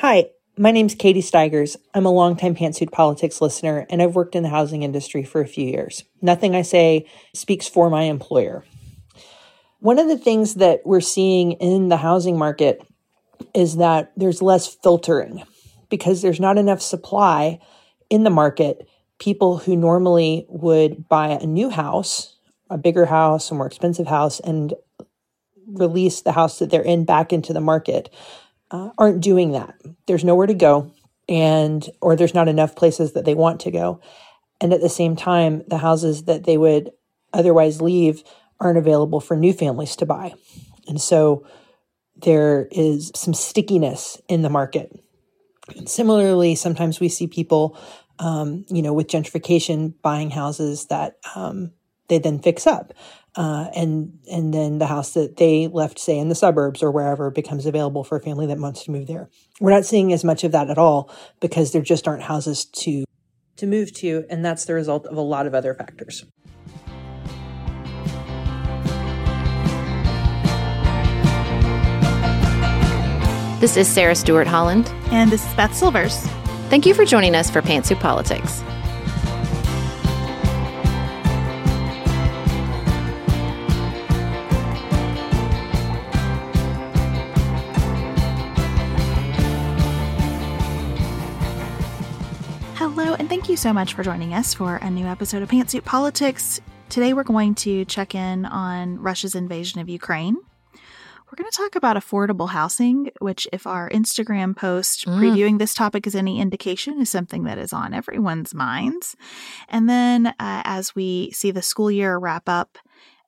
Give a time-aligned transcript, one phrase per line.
[0.00, 1.76] Hi, my name's Katie Steigers.
[1.92, 5.46] I'm a longtime Pantsuit Politics listener, and I've worked in the housing industry for a
[5.46, 6.04] few years.
[6.22, 8.64] Nothing I say speaks for my employer.
[9.80, 12.82] One of the things that we're seeing in the housing market
[13.52, 15.42] is that there's less filtering
[15.90, 17.58] because there's not enough supply
[18.08, 18.88] in the market.
[19.18, 22.38] People who normally would buy a new house,
[22.70, 24.72] a bigger house, a more expensive house, and
[25.66, 28.08] release the house that they're in back into the market
[28.70, 29.74] uh, aren't doing that.
[30.06, 30.92] There's nowhere to go,
[31.28, 34.00] and or there's not enough places that they want to go.
[34.60, 36.90] And at the same time, the houses that they would
[37.32, 38.22] otherwise leave
[38.60, 40.34] aren't available for new families to buy.
[40.86, 41.46] And so
[42.16, 44.92] there is some stickiness in the market.
[45.76, 47.78] And similarly, sometimes we see people,
[48.18, 51.72] um, you know, with gentrification buying houses that um,
[52.08, 52.92] they then fix up.
[53.36, 57.30] Uh, and and then the house that they left, say in the suburbs or wherever,
[57.30, 59.30] becomes available for a family that wants to move there.
[59.60, 63.04] We're not seeing as much of that at all because there just aren't houses to
[63.56, 66.24] to move to, and that's the result of a lot of other factors.
[73.60, 74.90] This is Sarah Stewart Holland.
[75.10, 76.16] And this is Beth Silvers.
[76.70, 78.62] Thank you for joining us for Pantsuit Politics.
[93.60, 96.62] So much for joining us for a new episode of Pantsuit Politics.
[96.88, 100.38] Today we're going to check in on Russia's invasion of Ukraine.
[100.72, 105.18] We're going to talk about affordable housing, which, if our Instagram post mm.
[105.18, 109.14] previewing this topic is any indication, is something that is on everyone's minds.
[109.68, 112.78] And then, uh, as we see the school year wrap up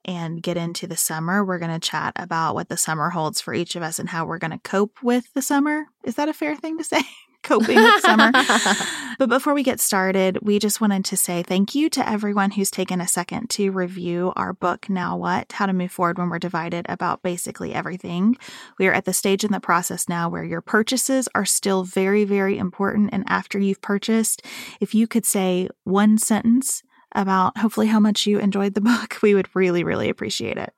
[0.03, 3.53] and get into the summer, we're going to chat about what the summer holds for
[3.53, 5.89] each of us and how we're going to cope with the summer.
[6.05, 7.03] Is that a fair thing to say?
[7.43, 8.31] coping with summer.
[9.19, 12.71] but before we get started, we just wanted to say thank you to everyone who's
[12.71, 15.53] taken a second to review our book, Now What?
[15.53, 18.37] How to Move Forward When We're Divided about basically everything.
[18.79, 22.25] We are at the stage in the process now where your purchases are still very,
[22.25, 23.11] very important.
[23.13, 24.43] And after you've purchased,
[24.81, 26.83] if you could say one sentence
[27.15, 30.73] about hopefully how much you enjoyed the book, we would really, really appreciate it.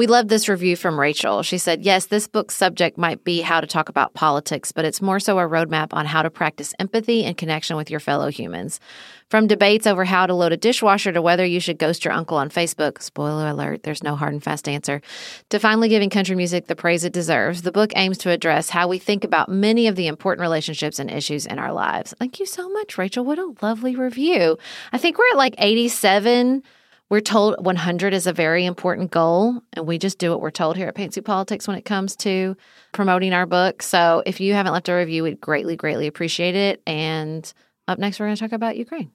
[0.00, 1.42] We love this review from Rachel.
[1.42, 5.02] She said, Yes, this book's subject might be how to talk about politics, but it's
[5.02, 8.80] more so a roadmap on how to practice empathy and connection with your fellow humans.
[9.28, 12.38] From debates over how to load a dishwasher to whether you should ghost your uncle
[12.38, 15.02] on Facebook, spoiler alert, there's no hard and fast answer,
[15.50, 18.88] to finally giving country music the praise it deserves, the book aims to address how
[18.88, 22.14] we think about many of the important relationships and issues in our lives.
[22.18, 23.26] Thank you so much, Rachel.
[23.26, 24.56] What a lovely review.
[24.94, 26.62] I think we're at like 87
[27.10, 30.76] we're told 100 is a very important goal, and we just do what we're told
[30.76, 32.56] here at Pantsuit Politics when it comes to
[32.92, 33.82] promoting our book.
[33.82, 36.80] So if you haven't left a review, we'd greatly, greatly appreciate it.
[36.86, 37.52] And
[37.88, 39.10] up next, we're going to talk about Ukraine.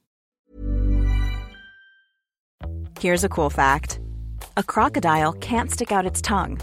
[3.00, 4.00] Here's a cool fact
[4.58, 6.60] a crocodile can't stick out its tongue.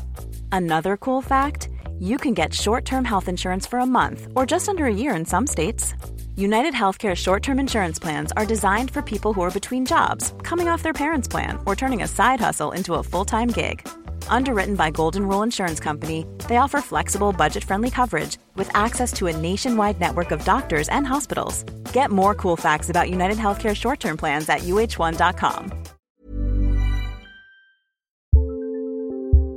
[0.52, 4.68] Another cool fact you can get short term health insurance for a month or just
[4.68, 5.94] under a year in some states.
[6.36, 10.66] United Healthcare short term insurance plans are designed for people who are between jobs, coming
[10.66, 13.86] off their parents' plan, or turning a side hustle into a full time gig.
[14.28, 19.26] Underwritten by Golden Rule Insurance Company, they offer flexible, budget friendly coverage with access to
[19.26, 21.64] a nationwide network of doctors and hospitals.
[21.92, 25.82] Get more cool facts about United Healthcare short term plans at uh1.com.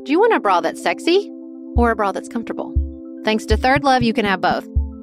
[0.03, 1.31] Do you want a bra that's sexy
[1.77, 2.73] or a bra that's comfortable?
[3.23, 4.74] Thanks to ThirdLove, you can have both.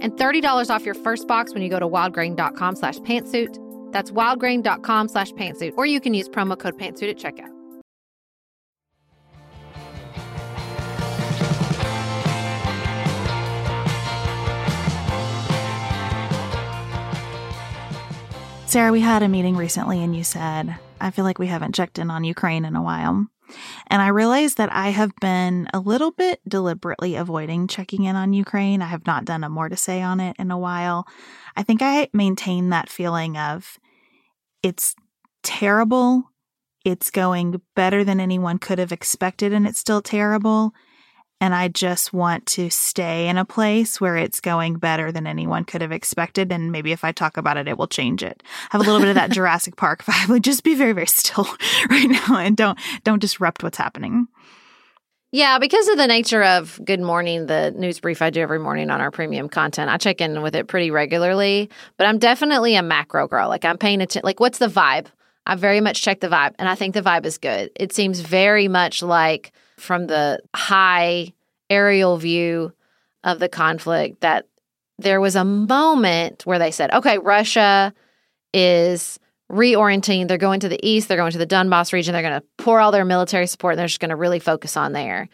[0.00, 3.56] And $30 off your first box when you go to wildgrain.com slash pantsuit.
[3.92, 5.74] That's wildgrain.com slash pantsuit.
[5.76, 7.54] Or you can use promo code pantsuit at checkout.
[18.68, 21.98] Sarah, we had a meeting recently and you said, I feel like we haven't checked
[21.98, 23.26] in on Ukraine in a while.
[23.86, 28.32] And I realized that I have been a little bit deliberately avoiding checking in on
[28.32, 28.82] Ukraine.
[28.82, 31.06] I have not done a more to say on it in a while.
[31.56, 33.78] I think I maintain that feeling of
[34.62, 34.94] it's
[35.42, 36.24] terrible.
[36.84, 40.72] It's going better than anyone could have expected, and it's still terrible
[41.40, 45.64] and I just want to stay in a place where it's going better than anyone
[45.64, 46.50] could have expected.
[46.50, 48.42] And maybe if I talk about it, it will change it.
[48.70, 50.28] Have a little bit of that Jurassic Park vibe.
[50.28, 51.46] Like just be very, very still
[51.90, 54.26] right now and don't don't disrupt what's happening.
[55.30, 58.88] Yeah, because of the nature of Good Morning, the news brief I do every morning
[58.88, 61.68] on our premium content, I check in with it pretty regularly.
[61.98, 63.48] But I'm definitely a macro girl.
[63.48, 64.22] Like I'm paying attention.
[64.24, 65.06] Like, what's the vibe?
[65.44, 67.70] I very much check the vibe, and I think the vibe is good.
[67.76, 71.32] It seems very much like from the high
[71.70, 72.72] aerial view
[73.24, 74.46] of the conflict that
[74.98, 77.92] there was a moment where they said, okay, Russia
[78.52, 79.18] is
[79.50, 80.28] reorienting.
[80.28, 82.80] They're going to the east, they're going to the Donbass region, they're going to pour
[82.80, 85.28] all their military support, and they're just going to really focus on there.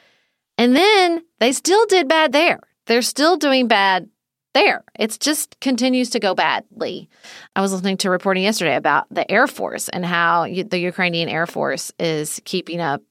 [0.58, 2.61] And then they still did bad there.
[2.87, 4.08] They're still doing bad
[4.52, 4.85] there.
[4.99, 7.08] It just continues to go badly.
[7.56, 11.46] I was listening to reporting yesterday about the Air Force and how the Ukrainian Air
[11.46, 13.02] Force is keeping up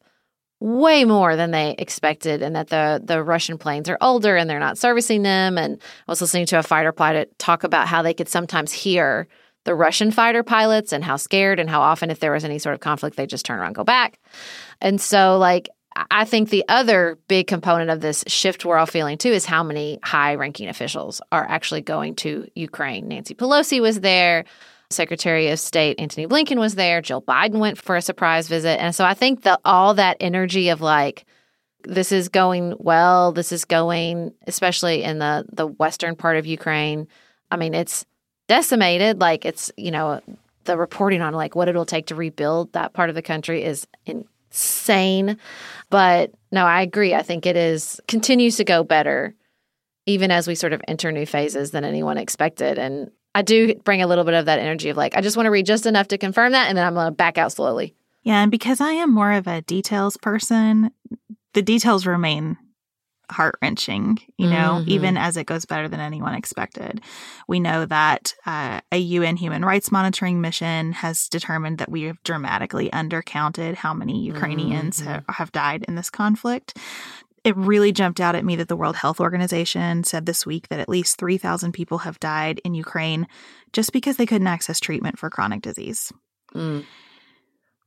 [0.63, 4.59] way more than they expected and that the the Russian planes are older and they're
[4.59, 5.77] not servicing them and
[6.07, 9.27] I was listening to a fighter pilot talk about how they could sometimes hear
[9.65, 12.75] the Russian fighter pilots and how scared and how often if there was any sort
[12.75, 14.19] of conflict they just turn around go back.
[14.79, 15.67] And so like
[16.11, 19.63] I think the other big component of this shift we're all feeling too is how
[19.63, 23.09] many high ranking officials are actually going to Ukraine.
[23.09, 24.45] Nancy Pelosi was there.
[24.89, 27.01] Secretary of State Antony Blinken was there.
[27.01, 28.81] Jill Biden went for a surprise visit.
[28.81, 31.25] And so I think that all that energy of like,
[31.83, 37.07] this is going well, this is going, especially in the, the western part of Ukraine.
[37.51, 38.05] I mean, it's
[38.47, 39.19] decimated.
[39.19, 40.21] Like, it's, you know,
[40.65, 43.87] the reporting on like what it'll take to rebuild that part of the country is
[44.05, 45.37] insane.
[45.89, 47.13] But no, I agree.
[47.13, 49.35] I think it is continues to go better
[50.05, 52.77] even as we sort of enter new phases than anyone expected.
[52.77, 55.47] And I do bring a little bit of that energy of like, I just want
[55.47, 57.95] to read just enough to confirm that, and then I'm going to back out slowly.
[58.23, 58.41] Yeah.
[58.41, 60.91] And because I am more of a details person,
[61.53, 62.57] the details remain
[63.29, 64.89] heart wrenching, you know, mm-hmm.
[64.89, 67.01] even as it goes better than anyone expected.
[67.47, 72.21] We know that uh, a UN human rights monitoring mission has determined that we have
[72.23, 75.09] dramatically undercounted how many Ukrainians mm-hmm.
[75.09, 76.77] ha- have died in this conflict
[77.43, 80.79] it really jumped out at me that the World Health Organization said this week that
[80.79, 83.27] at least 3,000 people have died in Ukraine
[83.73, 86.11] just because they couldn't access treatment for chronic disease.
[86.55, 86.85] Mm.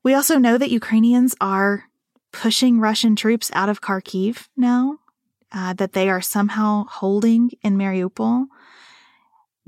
[0.03, 1.85] We also know that Ukrainians are
[2.33, 4.99] pushing Russian troops out of Kharkiv now,
[5.53, 8.47] uh, that they are somehow holding in Mariupol.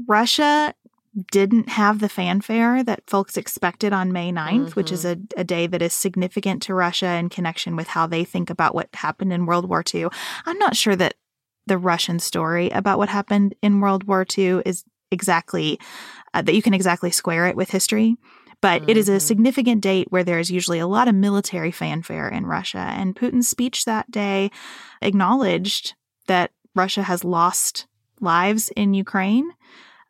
[0.07, 0.75] Russia
[1.31, 4.71] didn't have the fanfare that folks expected on May 9th, mm-hmm.
[4.73, 5.23] which is mm-hmm.
[5.37, 8.75] a, a day that is significant to Russia in connection with how they think about
[8.75, 10.09] what happened in World War II.
[10.47, 11.15] I'm not sure that
[11.67, 15.79] the Russian story about what happened in World War II is exactly
[16.35, 18.17] uh, that you can exactly square it with history.
[18.61, 18.91] But mm-hmm.
[18.91, 19.19] it is a mm-hmm.
[19.21, 22.79] significant date where there is usually a lot of military fanfare in Russia.
[22.79, 24.51] And Putin's speech that day
[25.01, 25.95] acknowledged
[26.27, 27.87] that Russia has lost
[28.21, 29.53] lives in Ukraine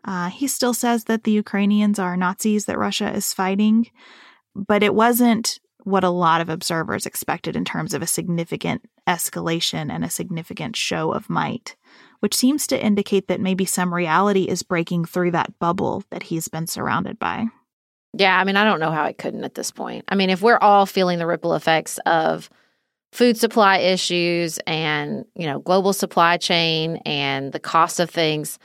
[0.04, 3.90] uh, he still says that the Ukrainians are Nazis that Russia is fighting,
[4.54, 9.90] but it wasn't what a lot of observers expected in terms of a significant escalation
[9.90, 11.76] and a significant show of might,
[12.20, 16.48] which seems to indicate that maybe some reality is breaking through that bubble that he's
[16.48, 17.46] been surrounded by.
[18.12, 20.04] Yeah, I mean, I don't know how it couldn't at this point.
[20.08, 22.50] I mean, if we're all feeling the ripple effects of
[23.12, 28.58] food supply issues and, you know, global supply chain and the cost of things,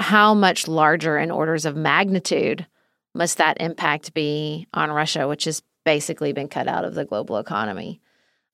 [0.00, 2.66] how much larger in orders of magnitude
[3.14, 7.36] must that impact be on Russia, which has basically been cut out of the global
[7.38, 8.00] economy?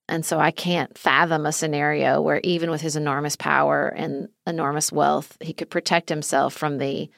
[0.08, 4.92] And so I can't fathom a scenario where, even with his enormous power and enormous
[4.92, 7.10] wealth, he could protect himself from the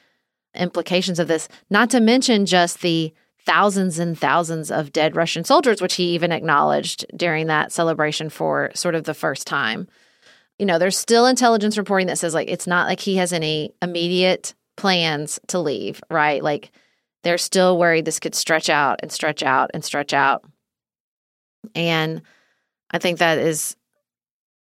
[0.55, 3.13] implications of this, not to mention just the
[3.45, 8.71] thousands and thousands of dead Russian soldiers, which he even acknowledged during that celebration for
[8.73, 9.87] sort of the first time.
[10.59, 13.73] You know, there's still intelligence reporting that says, like, it's not like he has any
[13.81, 16.43] immediate plans to leave, right?
[16.43, 16.71] Like,
[17.23, 20.43] they're still worried this could stretch out and stretch out and stretch out.
[21.75, 22.21] And
[22.91, 23.75] I think that is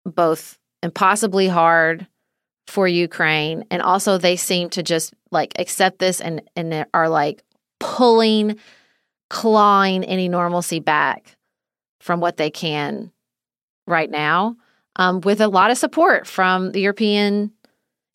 [0.04, 2.06] both impossibly hard
[2.66, 7.42] for Ukraine and also they seem to just like accept this and and are like
[7.78, 8.58] pulling
[9.30, 11.36] clawing any normalcy back
[12.00, 13.12] from what they can
[13.86, 14.56] right now
[14.96, 17.52] um, with a lot of support from the European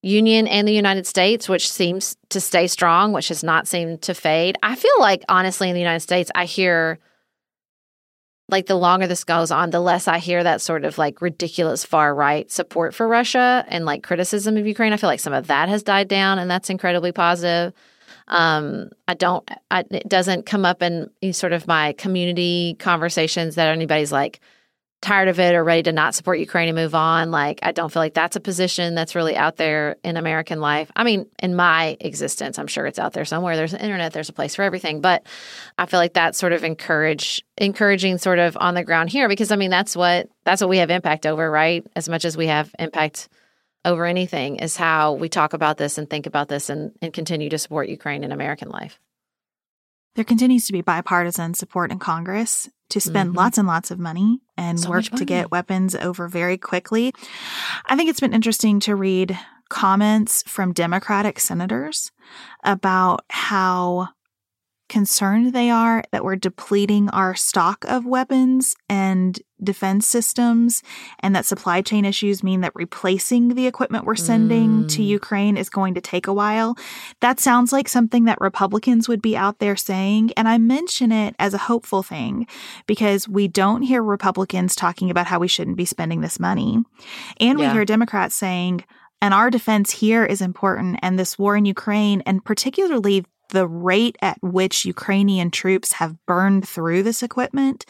[0.03, 4.13] Union and the United States, which seems to stay strong, which has not seemed to
[4.13, 4.57] fade.
[4.63, 6.99] I feel like, honestly, in the United States, I hear
[8.49, 11.85] like the longer this goes on, the less I hear that sort of like ridiculous
[11.85, 14.91] far right support for Russia and like criticism of Ukraine.
[14.91, 17.73] I feel like some of that has died down, and that's incredibly positive.
[18.27, 23.67] Um, I don't, I, it doesn't come up in sort of my community conversations that
[23.67, 24.39] anybody's like,
[25.01, 27.31] tired of it or ready to not support Ukraine and move on.
[27.31, 30.91] Like, I don't feel like that's a position that's really out there in American life.
[30.95, 33.55] I mean, in my existence, I'm sure it's out there somewhere.
[33.55, 35.01] There's an internet, there's a place for everything.
[35.01, 35.25] But
[35.77, 39.51] I feel like that's sort of encourage encouraging sort of on the ground here because
[39.51, 41.85] I mean that's what that's what we have impact over, right?
[41.95, 43.27] As much as we have impact
[43.83, 47.49] over anything is how we talk about this and think about this and, and continue
[47.49, 48.99] to support Ukraine in American life.
[50.15, 53.39] There continues to be bipartisan support in Congress to spend mm-hmm.
[53.39, 57.13] lots and lots of money and so work to get weapons over very quickly.
[57.85, 59.37] I think it's been interesting to read
[59.69, 62.11] comments from Democratic senators
[62.63, 64.09] about how
[64.91, 70.83] concerned they are that we're depleting our stock of weapons and defense systems,
[71.21, 74.89] and that supply chain issues mean that replacing the equipment we're sending mm.
[74.89, 76.75] to Ukraine is going to take a while.
[77.21, 80.31] That sounds like something that Republicans would be out there saying.
[80.35, 82.45] And I mention it as a hopeful thing
[82.85, 86.83] because we don't hear Republicans talking about how we shouldn't be spending this money.
[87.39, 87.67] And yeah.
[87.67, 88.83] we hear Democrats saying,
[89.21, 90.99] and our defense here is important.
[91.01, 96.67] And this war in Ukraine, and particularly the rate at which Ukrainian troops have burned
[96.67, 97.85] through this equipment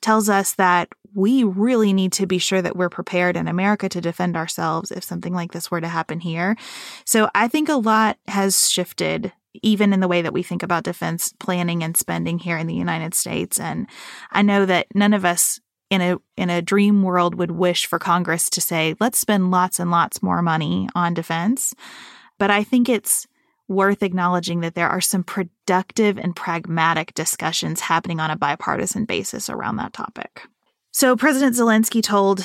[0.00, 4.00] tells us that we really need to be sure that we're prepared in America to
[4.00, 6.56] defend ourselves if something like this were to happen here.
[7.04, 10.84] So I think a lot has shifted even in the way that we think about
[10.84, 13.88] defense planning and spending here in the United States and
[14.30, 17.98] I know that none of us in a in a dream world would wish for
[17.98, 21.74] Congress to say let's spend lots and lots more money on defense
[22.38, 23.26] but I think it's
[23.70, 29.48] worth acknowledging that there are some productive and pragmatic discussions happening on a bipartisan basis
[29.48, 30.42] around that topic.
[30.90, 32.44] So, President Zelensky told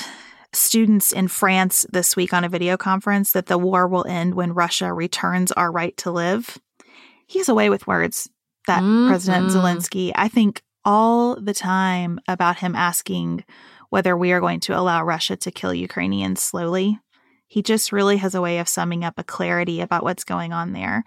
[0.52, 4.54] students in France this week on a video conference that the war will end when
[4.54, 6.58] Russia returns our right to live.
[7.26, 8.30] He's away with words,
[8.68, 9.08] that mm-hmm.
[9.08, 10.12] President Zelensky.
[10.14, 13.44] I think all the time about him asking
[13.90, 17.00] whether we are going to allow Russia to kill Ukrainians slowly.
[17.46, 20.72] He just really has a way of summing up a clarity about what's going on
[20.72, 21.04] there.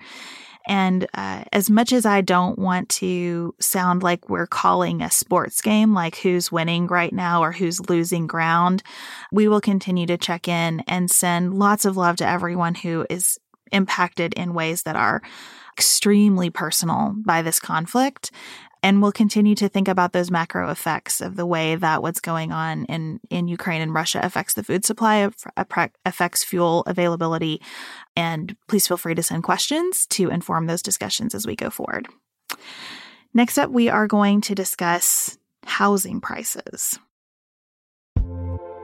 [0.68, 5.62] And uh, as much as I don't want to sound like we're calling a sports
[5.62, 8.84] game, like who's winning right now or who's losing ground,
[9.32, 13.40] we will continue to check in and send lots of love to everyone who is
[13.72, 15.22] impacted in ways that are
[15.78, 18.32] extremely personal by this conflict
[18.82, 22.52] and we'll continue to think about those macro effects of the way that what's going
[22.52, 25.30] on in, in Ukraine and Russia affects the food supply,
[26.06, 27.62] affects fuel availability.
[28.16, 32.08] And please feel free to send questions to inform those discussions as we go forward.
[33.34, 36.98] Next up, we are going to discuss housing prices.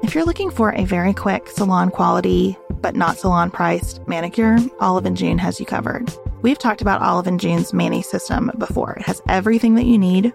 [0.04, 5.06] If you're looking for a very quick salon quality, but not salon priced manicure, Olive
[5.06, 6.14] and June has you covered.
[6.46, 8.94] We've talked about Olive and June's Mani system before.
[8.94, 10.32] It has everything that you need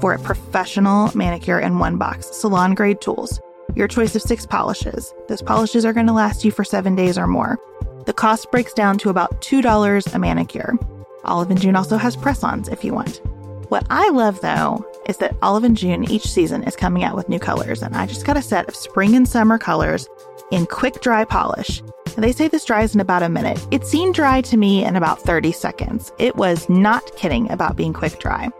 [0.00, 3.42] for a professional manicure in one box, salon grade tools,
[3.74, 5.12] your choice of six polishes.
[5.28, 7.58] Those polishes are going to last you for seven days or more.
[8.06, 10.78] The cost breaks down to about $2 a manicure.
[11.24, 13.20] Olive and June also has press ons if you want.
[13.68, 17.28] What I love though is that Olive and June each season is coming out with
[17.28, 20.08] new colors, and I just got a set of spring and summer colors
[20.50, 21.82] in quick dry polish.
[22.16, 23.64] They say this dries in about a minute.
[23.70, 26.12] It seemed dry to me in about 30 seconds.
[26.18, 28.50] It was not kidding about being quick dry.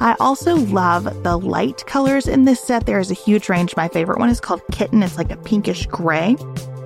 [0.00, 2.86] I also love the light colors in this set.
[2.86, 3.76] There is a huge range.
[3.76, 5.02] My favorite one is called Kitten.
[5.02, 6.36] It's like a pinkish gray.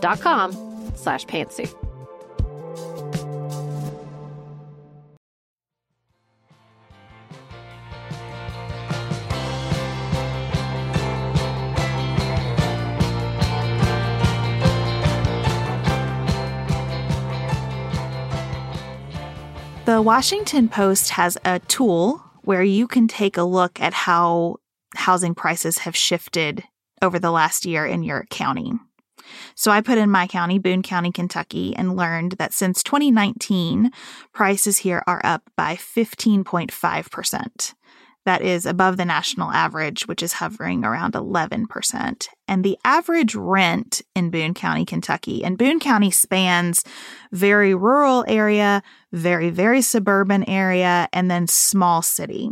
[0.00, 0.52] dot com
[0.96, 1.74] slash pantsuit.
[19.86, 24.58] The Washington Post has a tool where you can take a look at how
[24.94, 26.62] housing prices have shifted
[27.02, 28.72] over the last year in your county.
[29.54, 33.90] So I put in my county, Boone County, Kentucky, and learned that since 2019,
[34.32, 37.74] prices here are up by 15.5%.
[38.26, 42.28] That is above the national average, which is hovering around 11%.
[42.46, 46.84] And the average rent in Boone County, Kentucky, and Boone County spans
[47.32, 52.50] very rural area, very, very suburban area, and then small city.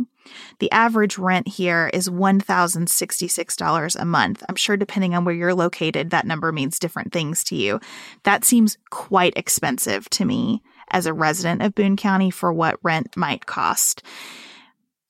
[0.59, 4.43] The average rent here is $1,066 a month.
[4.47, 7.79] I'm sure depending on where you're located, that number means different things to you.
[8.23, 13.15] That seems quite expensive to me as a resident of Boone County for what rent
[13.15, 14.03] might cost.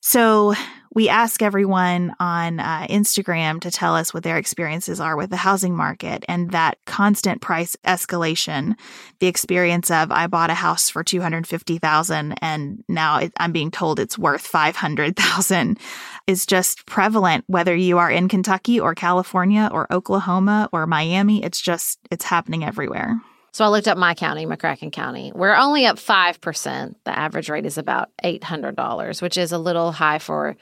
[0.10, 0.56] So
[0.92, 5.38] we ask everyone on uh, Instagram to tell us what their experiences are with the
[5.38, 8.74] housing market and that constant price escalation.
[9.20, 13.34] The experience of I bought a house for two hundred fifty thousand and now it,
[13.40, 15.78] I'm being told it's worth five hundred thousand
[16.26, 17.44] is just prevalent.
[17.46, 22.64] Whether you are in Kentucky or California or Oklahoma or Miami, it's just it's happening
[22.64, 23.22] everywhere.
[23.52, 25.32] So I looked up my county, McCracken County.
[25.34, 26.96] We're only up 5%.
[27.04, 30.56] The average rate is about $800, which is a little high for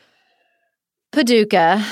[1.11, 1.83] Paducah.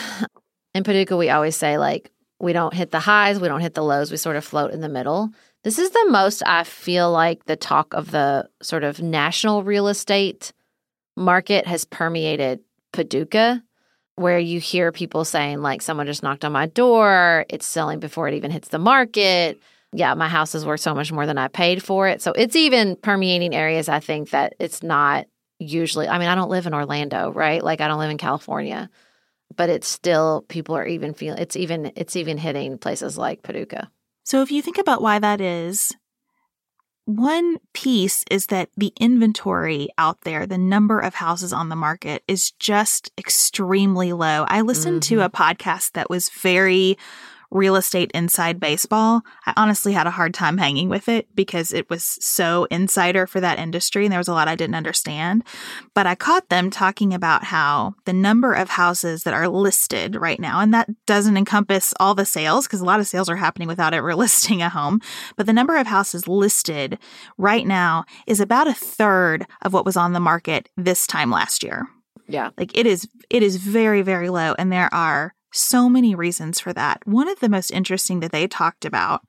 [0.73, 3.84] In Paducah, we always say, like, we don't hit the highs, we don't hit the
[3.84, 5.29] lows, we sort of float in the middle.
[5.63, 9.88] This is the most I feel like the talk of the sort of national real
[9.88, 10.51] estate
[11.15, 12.60] market has permeated
[12.91, 13.63] Paducah,
[14.15, 18.27] where you hear people saying, like, someone just knocked on my door, it's selling before
[18.27, 19.60] it even hits the market.
[19.95, 22.21] Yeah, my house is worth so much more than I paid for it.
[22.21, 25.27] So it's even permeating areas I think that it's not
[25.58, 26.08] usually.
[26.08, 27.63] I mean, I don't live in Orlando, right?
[27.63, 28.89] Like, I don't live in California
[29.55, 33.89] but it's still people are even feeling it's even it's even hitting places like Paducah.
[34.23, 35.95] So if you think about why that is,
[37.05, 42.23] one piece is that the inventory out there, the number of houses on the market
[42.27, 44.45] is just extremely low.
[44.47, 45.17] I listened mm-hmm.
[45.17, 46.97] to a podcast that was very
[47.56, 49.22] real estate inside baseball.
[49.46, 53.39] I honestly had a hard time hanging with it because it was so insider for
[53.39, 55.44] that industry and there was a lot I didn't understand.
[55.94, 60.39] But I caught them talking about how the number of houses that are listed right
[60.39, 63.70] now, and that doesn't encompass all the sales because a lot of sales are happening
[63.70, 65.00] without ever listing a home,
[65.38, 67.00] but the number of houses listed
[67.38, 71.63] right now is about a third of what was on the market this time last
[71.63, 71.88] year.
[72.28, 72.50] Yeah.
[72.58, 76.74] Like it is it is very very low and there are so many reasons for
[76.74, 77.06] that.
[77.06, 79.22] One of the most interesting that they talked about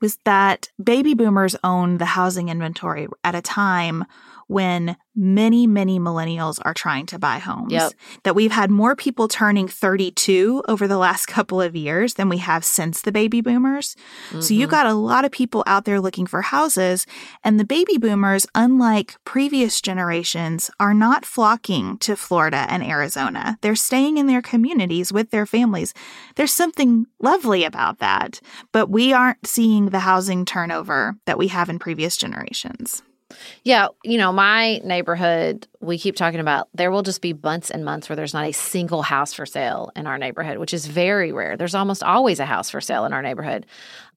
[0.00, 4.04] was that baby boomers own the housing inventory at a time
[4.46, 7.72] when many, many millennials are trying to buy homes.
[7.72, 7.92] Yep.
[8.24, 12.38] That we've had more people turning 32 over the last couple of years than we
[12.38, 13.94] have since the baby boomers.
[14.28, 14.40] Mm-hmm.
[14.40, 14.70] So you mm-hmm.
[14.70, 17.06] got a lot of people out there looking for houses.
[17.44, 23.58] And the baby boomers, unlike previous generations, are not flocking to Florida and Arizona.
[23.60, 25.94] They're staying in their communities with their families.
[26.36, 28.40] There's something lovely about that.
[28.72, 33.02] But we aren't seeing the housing turnover that we have in previous generations.
[33.64, 37.84] Yeah, you know, my neighborhood, we keep talking about there will just be months and
[37.84, 41.32] months where there's not a single house for sale in our neighborhood, which is very
[41.32, 41.56] rare.
[41.56, 43.66] There's almost always a house for sale in our neighborhood,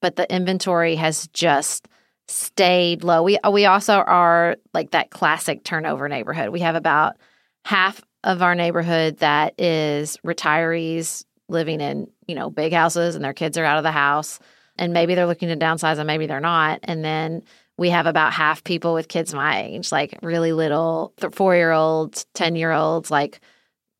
[0.01, 1.88] but the inventory has just
[2.28, 3.23] stayed low.
[3.23, 6.49] We we also are like that classic turnover neighborhood.
[6.49, 7.17] We have about
[7.65, 13.34] half of our neighborhood that is retirees living in, you know, big houses and their
[13.34, 14.39] kids are out of the house
[14.78, 16.80] and maybe they're looking to downsize and maybe they're not.
[16.84, 17.43] And then
[17.77, 22.25] we have about half people with kids my age, like really little four year olds,
[22.33, 23.39] 10 year olds, like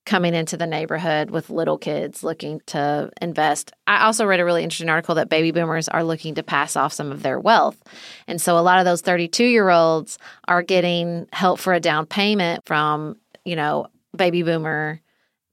[0.05, 3.71] coming into the neighborhood with little kids looking to invest.
[3.88, 6.93] I also read a really interesting article that baby boomers are looking to pass off
[6.93, 7.81] some of their wealth.
[8.27, 12.05] And so a lot of those 32 year olds are getting help for a down
[12.05, 15.01] payment from, you know, baby boomer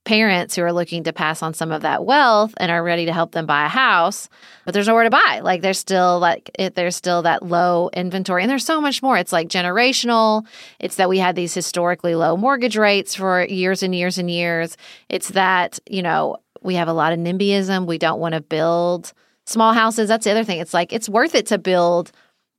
[0.04, 3.12] parents who are looking to pass on some of that wealth and are ready to
[3.12, 4.28] help them buy a house
[4.64, 5.40] but there's nowhere to buy.
[5.42, 9.16] Like there's still like it, there's still that low inventory and there's so much more.
[9.16, 10.46] It's like generational.
[10.78, 14.76] It's that we had these historically low mortgage rates for years and years and years.
[15.08, 17.86] It's that you know we have a lot of nimbyism.
[17.86, 19.12] We don't want to build
[19.46, 20.08] small houses.
[20.08, 20.60] That's the other thing.
[20.60, 22.12] It's like it's worth it to build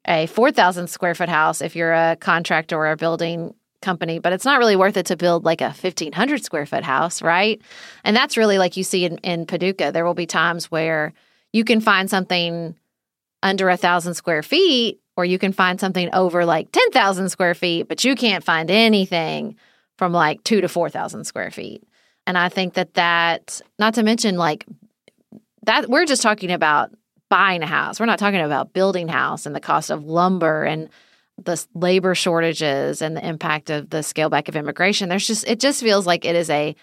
[0.05, 4.45] a 4000 square foot house if you're a contractor or a building company, but it's
[4.45, 7.61] not really worth it to build like a 1500 square foot house, right?
[8.03, 9.91] And that's really like you see in, in Paducah.
[9.91, 11.13] There will be times where
[11.51, 12.75] you can find something
[13.43, 17.87] under a thousand square feet, or you can find something over like 10,000 square feet,
[17.87, 19.55] but you can't find anything
[19.97, 21.83] from like two to 4,000 square feet.
[22.25, 24.65] And I think that that, not to mention like
[25.63, 26.91] that, we're just talking about
[27.29, 27.99] buying a house.
[27.99, 30.89] We're not talking about building house and the cost of lumber and
[31.37, 35.59] the labor shortages and the impact of the scale back of immigration there's just it
[35.59, 36.75] just feels like it is a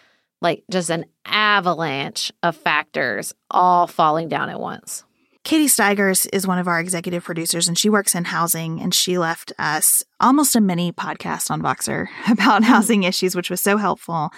[0.43, 5.05] like just an avalanche of factors all falling down at once
[5.43, 9.17] Katie Steigers is one of our executive producers and she works in housing and she
[9.17, 12.71] left us almost a mini podcast on Voxer about mm-hmm.
[12.71, 14.31] housing issues, which was so helpful.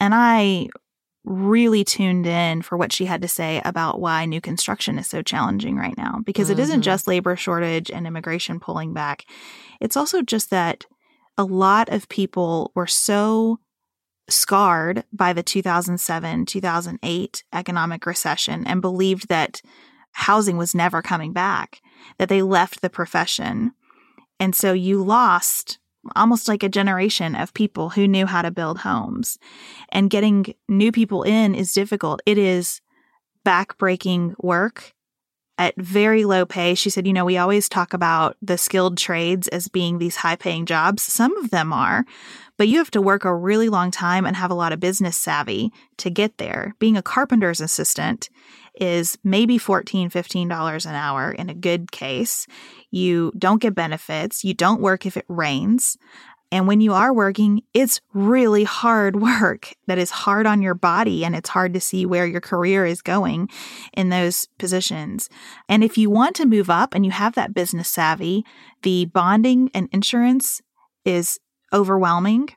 [0.00, 0.68] And I
[1.24, 5.22] really tuned in for what she had to say about why new construction is so
[5.22, 6.60] challenging right now because mm-hmm.
[6.60, 6.82] it isn't mm-hmm.
[6.82, 9.24] just labor shortage and immigration pulling back.
[9.80, 10.84] It's also just that
[11.38, 13.58] a lot of people were so
[14.28, 19.60] scarred by the 2007 2008 economic recession and believed that
[20.12, 21.80] housing was never coming back,
[22.18, 23.72] that they left the profession.
[24.38, 25.78] And so you lost
[26.16, 29.38] almost like a generation of people who knew how to build homes.
[29.90, 32.20] And getting new people in is difficult.
[32.26, 32.80] It is
[33.44, 34.94] backbreaking work
[35.56, 36.74] at very low pay.
[36.74, 40.36] She said, you know, we always talk about the skilled trades as being these high
[40.36, 41.02] paying jobs.
[41.02, 42.04] Some of them are,
[42.56, 45.16] but you have to work a really long time and have a lot of business
[45.16, 46.74] savvy to get there.
[46.78, 48.28] Being a carpenter's assistant
[48.80, 52.46] is maybe $14, $15 an hour in a good case.
[52.90, 54.44] You don't get benefits.
[54.44, 55.96] You don't work if it rains.
[56.50, 61.24] And when you are working, it's really hard work that is hard on your body
[61.24, 63.48] and it's hard to see where your career is going
[63.96, 65.28] in those positions.
[65.68, 68.44] And if you want to move up and you have that business savvy,
[68.82, 70.62] the bonding and insurance
[71.04, 71.40] is
[71.72, 72.50] overwhelming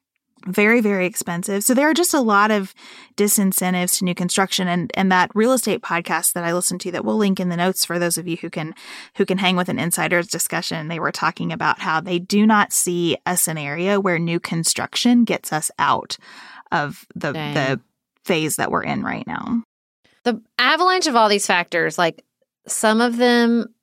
[0.48, 1.64] very very expensive.
[1.64, 2.74] So there are just a lot of
[3.16, 4.68] disincentives to new construction.
[4.68, 7.58] And and that real estate podcast that i listened to that we'll link in the
[7.58, 8.74] notes for those of you who can
[9.16, 10.88] who can hang with an insider's discussion.
[10.88, 15.52] They were talking about how they do not see a scenario where new construction gets
[15.52, 16.18] us out
[16.72, 17.54] of the Dang.
[17.54, 17.82] the
[18.26, 19.64] phase that we're in right now.
[20.24, 22.24] The avalanche of all these factors like
[22.68, 23.74] some of them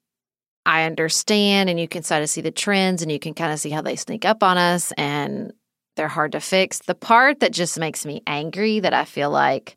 [0.67, 3.61] I understand and you can sort of see the trends and you can kind of
[3.61, 5.53] see how they sneak up on us and
[5.97, 6.81] they're hard to fix.
[6.81, 9.77] The part that just makes me angry that I feel like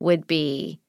[0.00, 0.80] would be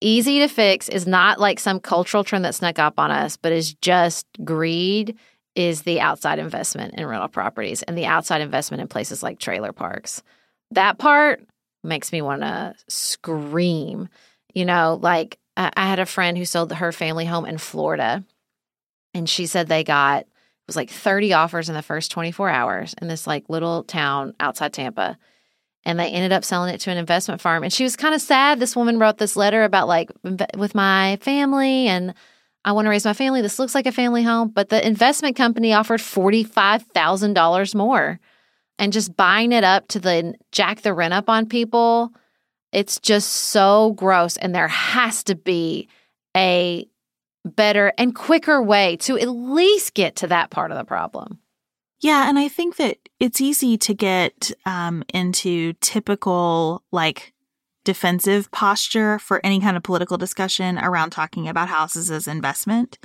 [0.00, 3.52] easy to fix is not like some cultural trend that snuck up on us, but
[3.52, 5.16] is just greed
[5.54, 9.72] is the outside investment in rental properties and the outside investment in places like trailer
[9.72, 10.22] parks.
[10.70, 11.42] That part
[11.84, 14.08] makes me want to scream.
[14.54, 18.24] You know, like I had a friend who sold her family home in Florida,
[19.12, 20.26] and she said they got
[20.62, 24.34] it was like 30 offers in the first 24 hours in this like little town
[24.40, 25.18] outside Tampa.
[25.84, 27.64] And they ended up selling it to an investment firm.
[27.64, 28.60] And she was kind of sad.
[28.60, 32.14] This woman wrote this letter about like with my family and
[32.64, 33.42] I want to raise my family.
[33.42, 34.50] This looks like a family home.
[34.50, 38.20] But the investment company offered $45,000 more.
[38.78, 42.12] And just buying it up to the jack the rent up on people
[42.72, 44.36] it's just so gross.
[44.38, 45.88] And there has to be
[46.36, 46.86] a
[47.44, 51.38] better and quicker way to at least get to that part of the problem.
[52.00, 52.28] Yeah.
[52.28, 57.32] And I think that it's easy to get um, into typical, like,
[57.84, 62.98] defensive posture for any kind of political discussion around talking about houses as investment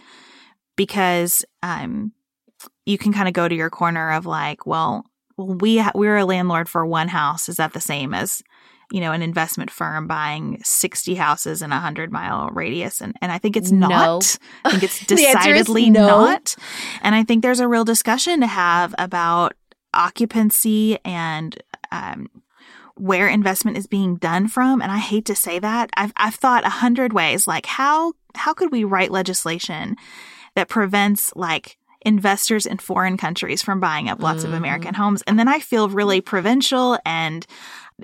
[0.75, 2.11] because um,
[2.85, 6.25] you can kind of go to your corner of like, well, we ha- we're a
[6.25, 7.49] landlord for one house.
[7.49, 8.43] Is that the same as
[8.91, 13.01] you know, an investment firm buying 60 houses in a 100 mile radius.
[13.01, 13.89] And, and I think it's not.
[13.89, 14.19] No.
[14.65, 16.07] I think it's decidedly no.
[16.07, 16.55] not.
[17.01, 19.53] And I think there's a real discussion to have about
[19.93, 22.29] occupancy and, um,
[22.95, 24.81] where investment is being done from.
[24.81, 25.89] And I hate to say that.
[25.95, 29.95] I've, I've thought a hundred ways, like how, how could we write legislation
[30.55, 34.47] that prevents like investors in foreign countries from buying up lots mm.
[34.47, 35.21] of American homes?
[35.27, 37.45] And then I feel really provincial and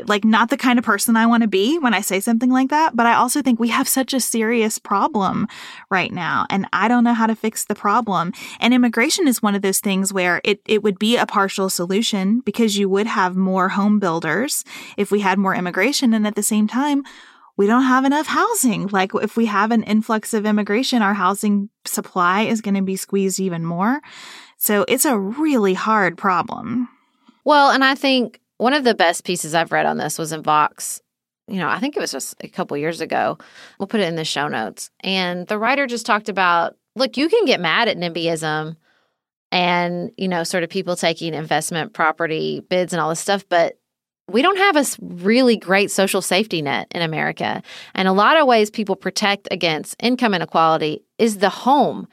[0.07, 2.69] like not the kind of person I want to be when I say something like
[2.69, 2.95] that.
[2.95, 5.47] But I also think we have such a serious problem
[5.89, 6.45] right now.
[6.49, 8.33] And I don't know how to fix the problem.
[8.59, 12.39] And immigration is one of those things where it, it would be a partial solution
[12.39, 14.63] because you would have more home builders
[14.97, 16.13] if we had more immigration.
[16.13, 17.03] And at the same time,
[17.55, 18.87] we don't have enough housing.
[18.87, 22.95] Like if we have an influx of immigration, our housing supply is going to be
[22.95, 24.01] squeezed even more.
[24.57, 26.89] So it's a really hard problem.
[27.45, 30.43] Well, and I think one of the best pieces I've read on this was in
[30.43, 31.01] Vox.
[31.47, 33.37] You know, I think it was just a couple years ago.
[33.77, 34.89] We'll put it in the show notes.
[35.01, 38.75] And the writer just talked about look, you can get mad at NIMBYism
[39.51, 43.79] and, you know, sort of people taking investment property bids and all this stuff, but
[44.31, 47.61] we don't have a really great social safety net in America.
[47.93, 52.07] And a lot of ways people protect against income inequality is the home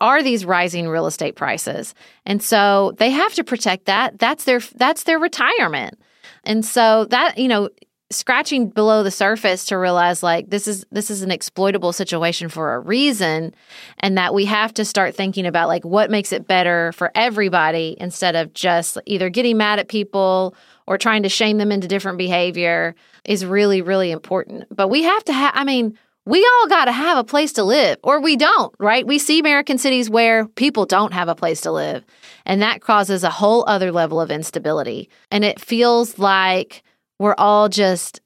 [0.00, 1.94] are these rising real estate prices.
[2.26, 4.18] And so they have to protect that.
[4.18, 5.98] That's their that's their retirement.
[6.44, 7.68] And so that, you know,
[8.12, 12.74] scratching below the surface to realize like this is this is an exploitable situation for
[12.74, 13.54] a reason
[14.00, 17.96] and that we have to start thinking about like what makes it better for everybody
[18.00, 20.56] instead of just either getting mad at people
[20.88, 24.64] or trying to shame them into different behavior is really really important.
[24.74, 27.64] But we have to have I mean we all got to have a place to
[27.64, 29.06] live, or we don't, right?
[29.06, 32.04] We see American cities where people don't have a place to live,
[32.44, 35.08] and that causes a whole other level of instability.
[35.30, 36.82] And it feels like
[37.18, 38.20] we're all just,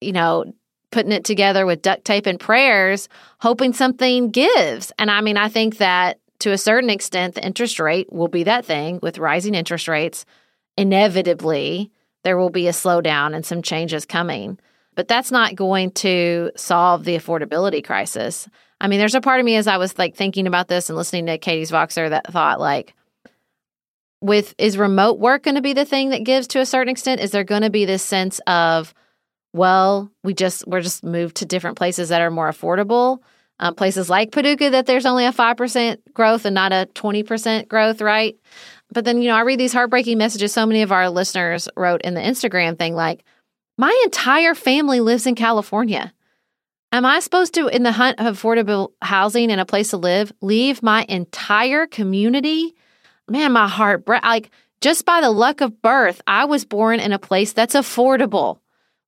[0.00, 0.52] you know,
[0.90, 3.08] putting it together with duct tape and prayers,
[3.40, 4.92] hoping something gives.
[4.98, 8.44] And I mean, I think that to a certain extent, the interest rate will be
[8.44, 10.24] that thing with rising interest rates.
[10.76, 11.90] Inevitably,
[12.24, 14.58] there will be a slowdown and some changes coming
[14.98, 18.48] but that's not going to solve the affordability crisis.
[18.80, 20.98] I mean, there's a part of me as I was like thinking about this and
[20.98, 22.94] listening to Katie's Voxer that thought like,
[24.20, 27.20] with is remote work going to be the thing that gives to a certain extent?
[27.20, 28.92] Is there going to be this sense of,
[29.52, 33.20] well, we just we're just moved to different places that are more affordable,
[33.60, 37.22] um, places like Paducah that there's only a five percent growth and not a twenty
[37.22, 38.36] percent growth, right?
[38.90, 40.52] But then you know I read these heartbreaking messages.
[40.52, 43.22] So many of our listeners wrote in the Instagram thing like,
[43.78, 46.12] my entire family lives in California.
[46.90, 50.32] Am I supposed to, in the hunt of affordable housing and a place to live,
[50.40, 52.74] leave my entire community?
[53.28, 57.18] Man, my heart, like just by the luck of birth, I was born in a
[57.18, 58.58] place that's affordable.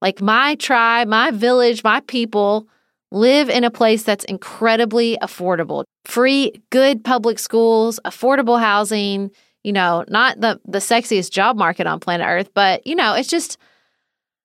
[0.00, 2.68] Like my tribe, my village, my people
[3.10, 5.84] live in a place that's incredibly affordable.
[6.04, 9.30] Free, good public schools, affordable housing,
[9.64, 13.28] you know, not the the sexiest job market on planet Earth, but you know, it's
[13.28, 13.58] just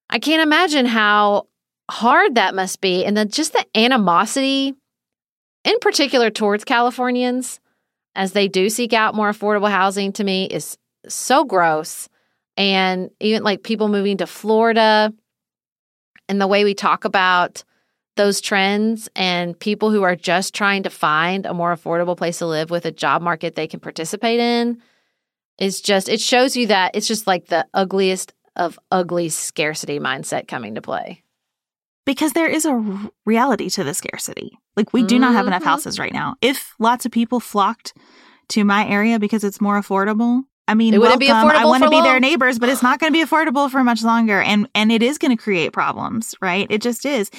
[0.09, 1.47] I can't imagine how
[1.89, 3.05] hard that must be.
[3.05, 4.73] And then just the animosity,
[5.63, 7.59] in particular towards Californians,
[8.15, 12.07] as they do seek out more affordable housing, to me is so gross.
[12.57, 15.13] And even like people moving to Florida
[16.29, 17.63] and the way we talk about
[18.15, 22.45] those trends and people who are just trying to find a more affordable place to
[22.45, 24.81] live with a job market they can participate in
[25.59, 30.47] is just it shows you that it's just like the ugliest of ugly scarcity mindset
[30.47, 31.23] coming to play
[32.05, 35.23] because there is a reality to the scarcity like we do mm-hmm.
[35.23, 35.69] not have enough mm-hmm.
[35.69, 37.93] houses right now if lots of people flocked
[38.47, 41.47] to my area because it's more affordable I mean, it wouldn't welcome.
[41.47, 41.61] be affordable.
[41.61, 42.05] I want to be long.
[42.05, 45.03] their neighbors, but it's not going to be affordable for much longer, and and it
[45.03, 46.65] is going to create problems, right?
[46.69, 47.29] It just is.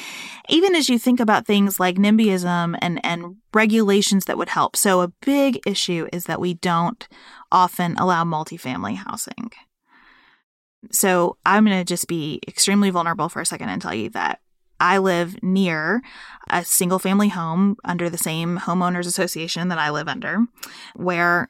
[0.49, 4.77] Even as you think about things like NIMBYism and and regulations that would help.
[4.77, 7.07] So a big issue is that we don't
[7.51, 9.51] often allow multifamily housing.
[10.91, 14.41] So I'm going to just be extremely vulnerable for a second and tell you that
[14.79, 16.03] I live near
[16.51, 20.47] a single family home under the same homeowners association that I live under,
[20.95, 21.49] where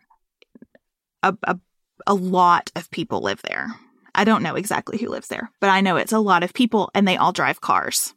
[1.23, 1.59] a, a
[2.07, 3.75] a lot of people live there.
[4.15, 6.91] I don't know exactly who lives there, but I know it's a lot of people
[6.95, 8.15] and they all drive cars.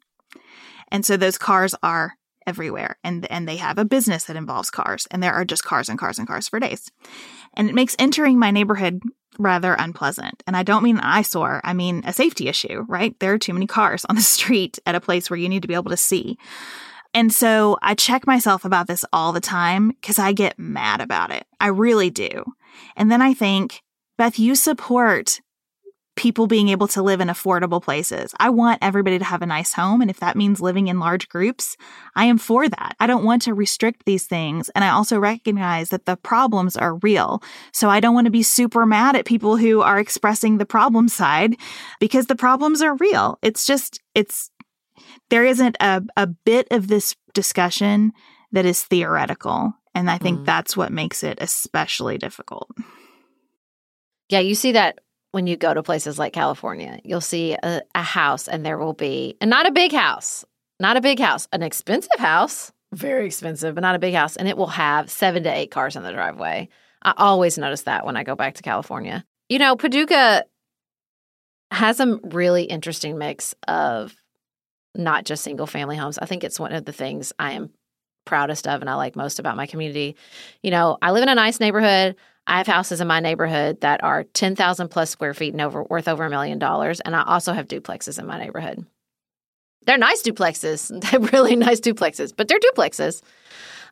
[0.91, 2.13] And so those cars are
[2.47, 5.87] everywhere and and they have a business that involves cars and there are just cars
[5.89, 6.89] and cars and cars for days.
[7.55, 9.01] And it makes entering my neighborhood
[9.39, 10.43] rather unpleasant.
[10.45, 13.19] And I don't mean an eyesore, I mean a safety issue, right?
[13.19, 15.67] There are too many cars on the street at a place where you need to
[15.67, 16.37] be able to see.
[17.13, 21.31] And so I check myself about this all the time because I get mad about
[21.31, 21.45] it.
[21.59, 22.43] I really do.
[22.95, 23.81] And then I think,
[24.17, 25.39] Beth, you support
[26.19, 28.35] people being able to live in affordable places.
[28.41, 30.01] I want everybody to have a nice home.
[30.01, 31.77] And if that means living in large groups,
[32.13, 32.97] I am for that.
[32.99, 34.67] I don't want to restrict these things.
[34.75, 37.41] And I also recognize that the problems are real.
[37.71, 41.07] So I don't want to be super mad at people who are expressing the problem
[41.07, 41.55] side
[42.01, 43.39] because the problems are real.
[43.41, 44.51] It's just, it's,
[45.29, 48.11] there isn't a, a bit of this discussion
[48.51, 49.73] that is theoretical.
[49.95, 50.45] And I think mm.
[50.45, 52.69] that's what makes it especially difficult.
[54.27, 54.99] Yeah, you see that
[55.31, 56.99] when you go to places like California.
[57.03, 60.45] You'll see a, a house and there will be, and not a big house,
[60.79, 64.35] not a big house, an expensive house, very expensive, but not a big house.
[64.35, 66.69] And it will have seven to eight cars in the driveway.
[67.03, 69.23] I always notice that when I go back to California.
[69.47, 70.43] You know, Paducah
[71.71, 74.15] has a really interesting mix of
[74.95, 76.17] not just single family homes.
[76.17, 77.69] I think it's one of the things I am
[78.25, 80.15] proudest of and I like most about my community.
[80.61, 82.15] You know, I live in a nice neighborhood.
[82.47, 86.07] I have houses in my neighborhood that are 10,000 plus square feet and over worth
[86.07, 86.99] over a million dollars.
[86.99, 88.85] And I also have duplexes in my neighborhood.
[89.85, 90.89] They're nice duplexes.
[91.11, 93.21] They're really nice duplexes, but they're duplexes.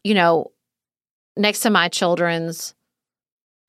[0.03, 0.51] You know,
[1.35, 2.73] next to my children's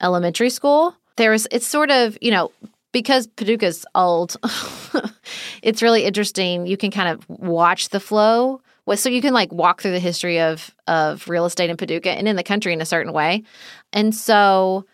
[0.00, 2.50] elementary school, there's, it's sort of, you know,
[2.92, 4.36] because Paducah's old,
[5.62, 6.66] it's really interesting.
[6.66, 8.60] You can kind of watch the flow
[8.96, 12.28] so you can like walk through the history of of real estate in Paducah and
[12.28, 13.42] in the country in a certain way.
[13.92, 14.86] And so,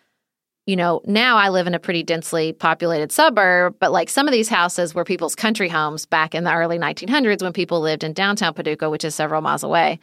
[0.65, 4.31] you know, now I live in a pretty densely populated suburb, but like some of
[4.31, 8.13] these houses were people's country homes back in the early 1900s when people lived in
[8.13, 9.99] downtown Paducah, which is several miles away.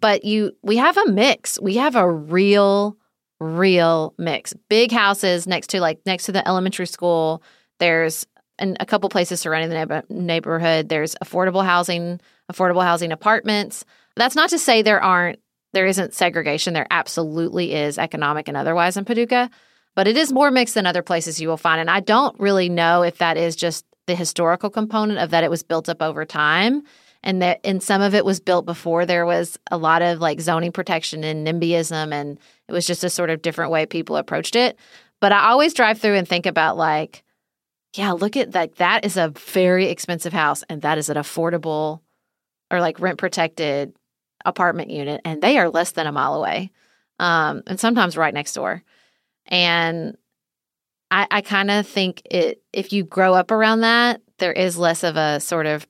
[0.00, 1.60] But you we have a mix.
[1.60, 2.96] We have a real
[3.38, 4.54] real mix.
[4.68, 7.42] Big houses next to like next to the elementary school.
[7.78, 8.26] There's
[8.58, 10.88] and a couple places surrounding the neighborhood.
[10.88, 12.20] There's affordable housing,
[12.52, 13.84] affordable housing apartments.
[14.16, 15.38] That's not to say there aren't
[15.72, 16.72] there isn't segregation.
[16.72, 19.50] There absolutely is economic and otherwise in Paducah,
[19.94, 21.80] but it is more mixed than other places you will find.
[21.80, 25.50] And I don't really know if that is just the historical component of that it
[25.50, 26.82] was built up over time
[27.22, 30.40] and that and some of it was built before there was a lot of like
[30.40, 34.56] zoning protection and NIMBYism and it was just a sort of different way people approached
[34.56, 34.78] it.
[35.20, 37.24] But I always drive through and think about like
[37.96, 38.76] yeah, look at that.
[38.76, 42.00] That is a very expensive house, and that is an affordable
[42.70, 43.94] or like rent protected
[44.44, 46.70] apartment unit, and they are less than a mile away,
[47.18, 48.82] um, and sometimes right next door.
[49.46, 50.16] And
[51.10, 55.04] I, I kind of think it if you grow up around that, there is less
[55.04, 55.86] of a sort of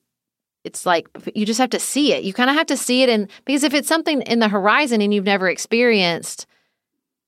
[0.63, 2.23] it's like you just have to see it.
[2.23, 5.01] You kind of have to see it, and because if it's something in the horizon
[5.01, 6.45] and you've never experienced,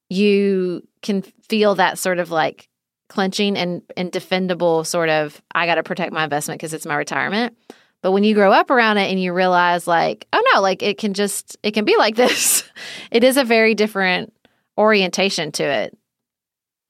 [0.10, 2.68] you can feel that sort of like
[3.08, 6.96] clenching and and defendable sort of I got to protect my investment because it's my
[6.96, 7.58] retirement.
[8.02, 10.98] But when you grow up around it and you realize like, oh no, like it
[10.98, 12.64] can just it can be like this.
[13.12, 14.34] it is a very different
[14.78, 15.98] orientation to it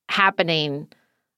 [0.09, 0.87] happening.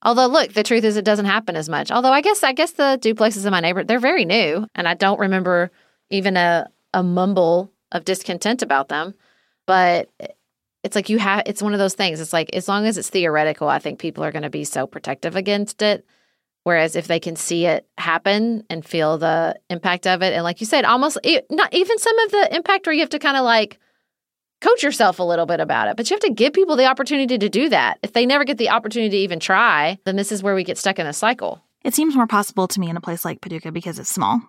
[0.04, 1.92] Although look, the truth is it doesn't happen as much.
[1.92, 4.94] Although I guess I guess the duplexes in my neighborhood, they're very new and I
[4.94, 5.72] don't remember
[6.10, 9.14] even a a mumble of discontent about them.
[9.68, 10.10] But
[10.84, 13.10] it's like you have it's one of those things it's like as long as it's
[13.10, 16.06] theoretical i think people are going to be so protective against it
[16.64, 20.60] whereas if they can see it happen and feel the impact of it and like
[20.62, 21.18] you said almost
[21.50, 23.80] not even some of the impact where you have to kind of like
[24.62, 27.38] coach yourself a little bit about it but you have to give people the opportunity
[27.38, 27.98] to do that.
[28.04, 30.78] If they never get the opportunity to even try then this is where we get
[30.78, 31.62] stuck in a cycle.
[31.84, 34.42] It seems more possible to me in a place like paducah because it's small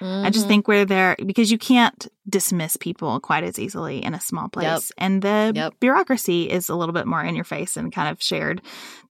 [0.00, 4.20] I just think we're there because you can't dismiss people quite as easily in a
[4.20, 4.64] small place.
[4.64, 4.82] Yep.
[4.98, 5.74] And the Yep.
[5.80, 8.60] bureaucracy is a little bit more in your face and kind of shared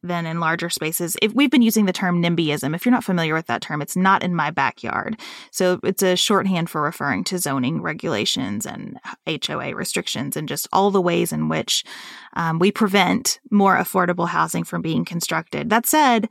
[0.02, 1.16] than in larger spaces.
[1.22, 3.96] If we've been using the term NIMBYism, if you're not familiar with that term, it's
[3.96, 5.18] not in my backyard.
[5.50, 10.90] So it's a shorthand for referring to zoning regulations and HOA restrictions and just all
[10.90, 11.84] the ways in which
[12.34, 15.70] um, we prevent more affordable housing from being constructed.
[15.70, 16.28] That said,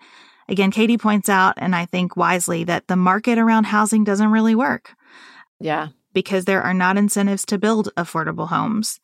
[0.54, 4.56] again, Katie points out, and I think wisely, that the market around housing doesn't really
[4.56, 4.96] work
[5.60, 5.88] Yeah.
[6.14, 9.00] because there are not incentives to build affordable homes.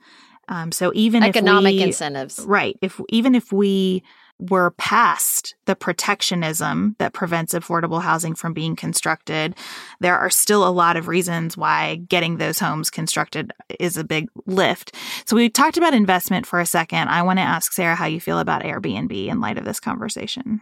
[0.47, 2.39] Um, so even Economic if we, incentives.
[2.39, 4.03] right, if even if we
[4.39, 9.53] were past the protectionism that prevents affordable housing from being constructed,
[9.99, 14.29] there are still a lot of reasons why getting those homes constructed is a big
[14.45, 14.95] lift.
[15.25, 17.09] So we talked about investment for a second.
[17.09, 20.61] I want to ask Sarah how you feel about Airbnb in light of this conversation.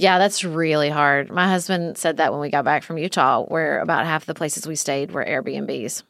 [0.00, 1.30] Yeah, that's really hard.
[1.30, 4.66] My husband said that when we got back from Utah, where about half the places
[4.66, 6.04] we stayed were Airbnbs.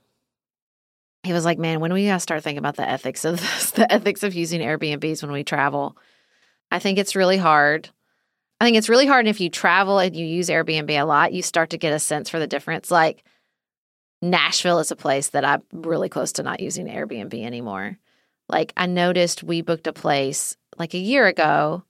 [1.24, 3.92] He was like, "Man, when we gotta start thinking about the ethics of this, the
[3.92, 5.96] ethics of using Airbnbs when we travel."
[6.70, 7.90] I think it's really hard.
[8.60, 9.26] I think it's really hard.
[9.26, 11.98] And if you travel and you use Airbnb a lot, you start to get a
[11.98, 12.92] sense for the difference.
[12.92, 13.24] Like
[14.22, 17.98] Nashville is a place that I'm really close to not using Airbnb anymore.
[18.48, 21.82] Like I noticed we booked a place like a year ago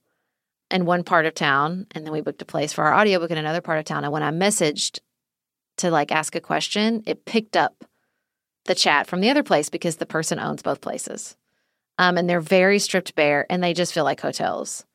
[0.71, 3.37] in one part of town, and then we booked a place for our audiobook in
[3.37, 4.03] another part of town.
[4.03, 4.99] And when I messaged
[5.77, 7.83] to like ask a question, it picked up
[8.65, 11.35] the chat from the other place because the person owns both places.
[11.97, 14.85] Um, and they're very stripped bare and they just feel like hotels.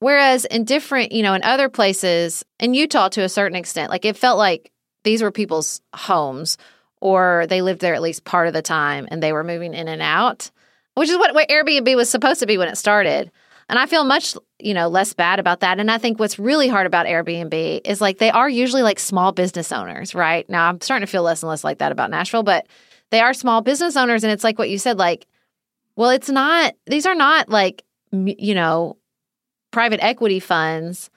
[0.00, 4.04] Whereas in different, you know, in other places, in Utah to a certain extent, like
[4.04, 4.70] it felt like
[5.04, 6.58] these were people's homes
[7.00, 9.88] or they lived there at least part of the time and they were moving in
[9.88, 10.50] and out,
[10.94, 13.30] which is what, what Airbnb was supposed to be when it started.
[13.68, 15.80] And I feel much, you know, less bad about that.
[15.80, 19.32] And I think what's really hard about Airbnb is like they are usually like small
[19.32, 20.48] business owners, right?
[20.48, 22.66] Now I'm starting to feel less and less like that about Nashville, but
[23.10, 24.24] they are small business owners.
[24.24, 25.26] And it's like what you said, like,
[25.96, 28.98] well, it's not, these are not like, you know,
[29.70, 31.10] private equity funds.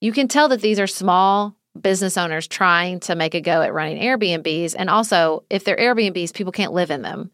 [0.00, 3.74] You can tell that these are small business owners trying to make a go at
[3.74, 4.74] running Airbnbs.
[4.78, 7.30] And also, if they're Airbnbs, people can't live in them.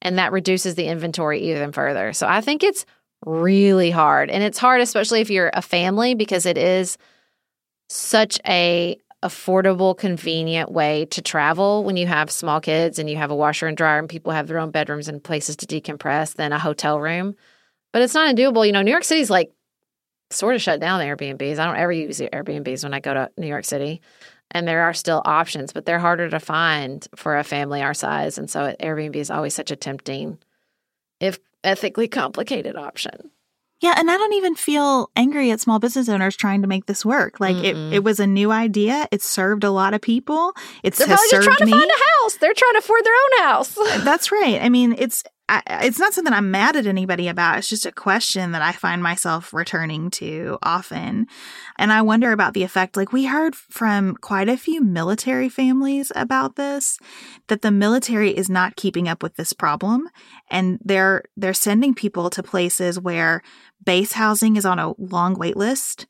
[0.00, 2.12] And that reduces the inventory even further.
[2.12, 2.84] So I think it's
[3.24, 4.30] really hard.
[4.30, 6.98] And it's hard, especially if you're a family, because it is
[7.88, 13.30] such a affordable, convenient way to travel when you have small kids and you have
[13.30, 16.52] a washer and dryer and people have their own bedrooms and places to decompress than
[16.52, 17.34] a hotel room.
[17.92, 18.64] But it's not undoable.
[18.64, 19.50] You know, New York City's like
[20.30, 21.58] sort of shut down the Airbnbs.
[21.58, 24.00] I don't ever use Airbnbs when I go to New York City.
[24.50, 28.38] And there are still options, but they're harder to find for a family our size.
[28.38, 30.38] And so Airbnb is always such a tempting,
[31.20, 33.30] if ethically complicated option.
[33.80, 37.04] Yeah, and I don't even feel angry at small business owners trying to make this
[37.04, 37.38] work.
[37.38, 37.92] Like it, Mm-mm.
[37.92, 39.06] it was a new idea.
[39.12, 40.52] It served a lot of people.
[40.82, 42.36] It's They're probably just trying to find a house.
[42.38, 43.74] They're trying to afford their own house.
[44.04, 44.60] That's right.
[44.60, 47.58] I mean, it's I, it's not something I'm mad at anybody about.
[47.58, 51.26] It's just a question that I find myself returning to often.
[51.76, 52.96] And I wonder about the effect.
[52.96, 56.98] Like we heard from quite a few military families about this,
[57.46, 60.08] that the military is not keeping up with this problem.
[60.50, 63.42] And they're, they're sending people to places where
[63.82, 66.06] base housing is on a long wait list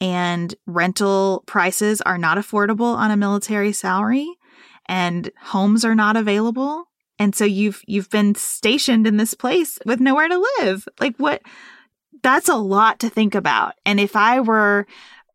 [0.00, 4.28] and rental prices are not affordable on a military salary
[4.86, 6.88] and homes are not available
[7.22, 10.88] and so you've you've been stationed in this place with nowhere to live.
[11.00, 11.40] Like what
[12.22, 13.74] that's a lot to think about.
[13.86, 14.86] And if i were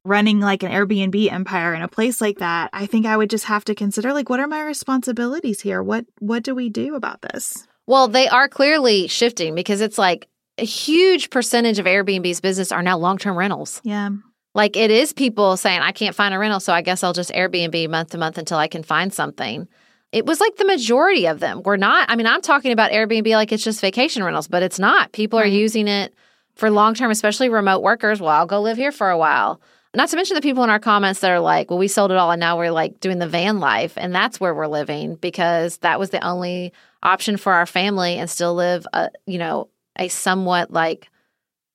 [0.03, 3.43] running like an airbnb empire in a place like that i think i would just
[3.43, 5.81] have to consider like what are my responsibilities here?
[5.81, 7.67] What what do we do about this?
[7.85, 10.27] Well, they are clearly shifting because it's like
[10.57, 13.81] a huge percentage of Airbnb's business are now long term rentals.
[13.83, 14.09] yeah.
[14.53, 17.31] Like it is people saying, I can't find a rental, so I guess I'll just
[17.31, 19.67] Airbnb month to month until I can find something.
[20.11, 22.09] It was like the majority of them were not.
[22.09, 25.11] I mean, I'm talking about Airbnb like it's just vacation rentals, but it's not.
[25.11, 25.51] People are Right.
[25.51, 26.13] using it
[26.55, 28.21] for long term, especially remote workers.
[28.21, 29.61] Well, I'll go live here for a while.
[29.93, 32.17] Not to mention the people in our comments that are like, well, we sold it
[32.17, 33.93] all and now we're like doing the van life.
[33.97, 36.71] And that's where we're living because that was the only
[37.03, 41.09] option for our family and still live a, you know, a somewhat like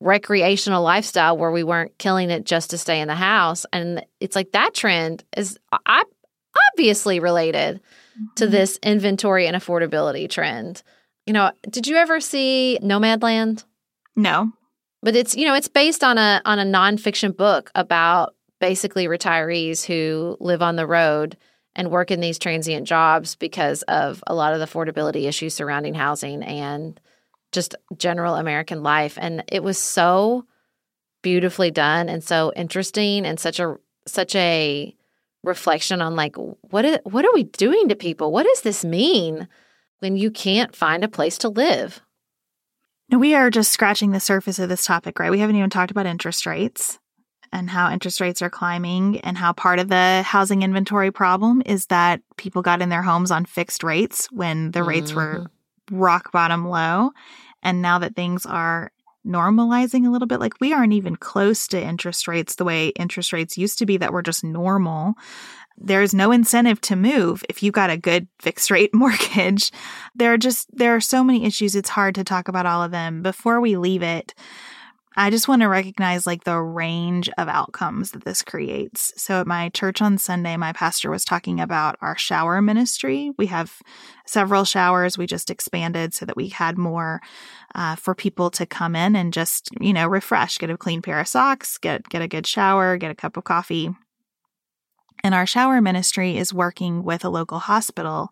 [0.01, 3.67] recreational lifestyle where we weren't killing it just to stay in the house.
[3.73, 6.03] And it's like that trend is uh,
[6.73, 7.81] obviously related
[8.37, 8.53] to mm-hmm.
[8.53, 10.83] this inventory and affordability trend.
[11.27, 13.65] You know, did you ever see Nomadland?
[14.15, 14.53] no
[15.03, 19.85] But it's you know it's based on a on a nonfiction book about basically retirees
[19.85, 21.37] who live on the road
[21.75, 25.95] and work in these transient jobs because of a lot of the affordability issues surrounding
[25.95, 27.01] housing and
[27.51, 29.19] just general American life.
[29.21, 30.47] And it was so
[31.23, 34.95] beautifully done and so interesting and such a such a
[35.43, 38.33] reflection on like what is, what are we doing to people?
[38.33, 39.49] What does this mean
[40.01, 42.01] when you can't find a place to live?
[43.09, 45.31] Now, we are just scratching the surface of this topic, right?
[45.31, 46.99] We haven't even talked about interest rates
[47.53, 51.87] and how interest rates are climbing and how part of the housing inventory problem is
[51.87, 55.43] that people got in their homes on fixed rates when the rates mm-hmm.
[55.43, 55.47] were
[55.91, 57.11] rock bottom low.
[57.63, 58.91] And now that things are
[59.27, 63.33] normalizing a little bit, like we aren't even close to interest rates the way interest
[63.33, 65.15] rates used to be that were just normal.
[65.79, 69.73] There's no incentive to move if you got a good fixed rate mortgage.
[70.15, 72.91] There are just there are so many issues it's hard to talk about all of
[72.91, 73.23] them.
[73.23, 74.35] Before we leave it,
[75.15, 79.13] I just want to recognize like the range of outcomes that this creates.
[79.17, 83.31] So at my church on Sunday, my pastor was talking about our shower ministry.
[83.37, 83.79] We have
[84.27, 85.19] several showers.
[85.19, 87.21] We just expanded so that we had more
[87.75, 91.21] uh, for people to come in and just, you know, refresh, get a clean pair
[91.21, 93.91] of socks, get get a good shower, get a cup of coffee.
[95.23, 98.31] And our shower ministry is working with a local hospital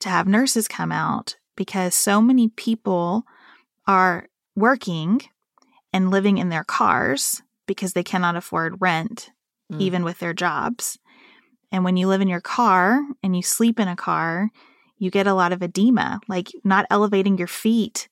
[0.00, 3.24] to have nurses come out because so many people
[3.86, 5.20] are working
[5.92, 9.30] and living in their cars because they cannot afford rent,
[9.72, 9.80] mm.
[9.80, 10.98] even with their jobs.
[11.70, 14.50] And when you live in your car and you sleep in a car,
[14.98, 16.20] you get a lot of edema.
[16.28, 18.08] Like not elevating your feet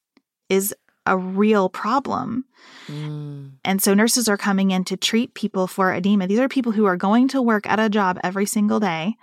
[0.48, 0.74] is
[1.06, 2.44] a real problem.
[2.86, 3.52] Mm.
[3.64, 6.26] And so nurses are coming in to treat people for edema.
[6.26, 9.14] These are people who are going to work at a job every single day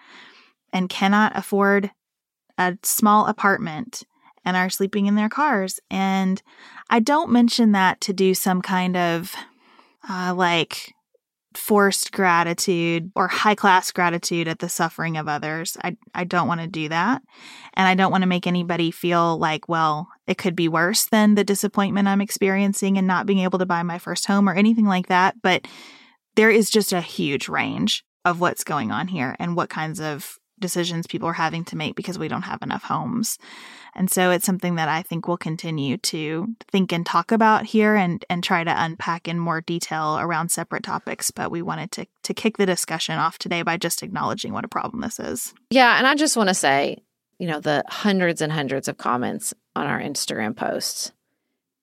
[0.73, 1.91] and cannot afford
[2.57, 4.03] a small apartment
[4.47, 5.81] and are sleeping in their cars.
[5.91, 6.41] And
[6.89, 9.35] I don't mention that to do some kind of
[10.09, 10.93] uh, like
[11.53, 15.75] forced gratitude or high class gratitude at the suffering of others.
[15.83, 17.21] I, I don't want to do that.
[17.73, 21.35] And I don't want to make anybody feel like, well, it could be worse than
[21.35, 24.85] the disappointment I'm experiencing and not being able to buy my first home or anything
[24.85, 25.35] like that.
[25.41, 25.67] But
[26.37, 30.37] there is just a huge range of what's going on here and what kinds of
[30.59, 33.37] decisions people are having to make because we don't have enough homes.
[33.97, 37.95] And so it's something that I think we'll continue to think and talk about here
[37.95, 41.31] and, and try to unpack in more detail around separate topics.
[41.31, 44.69] But we wanted to, to kick the discussion off today by just acknowledging what a
[44.69, 45.53] problem this is.
[45.71, 45.97] Yeah.
[45.97, 47.01] And I just want to say,
[47.39, 51.11] you know, the hundreds and hundreds of comments on our Instagram posts,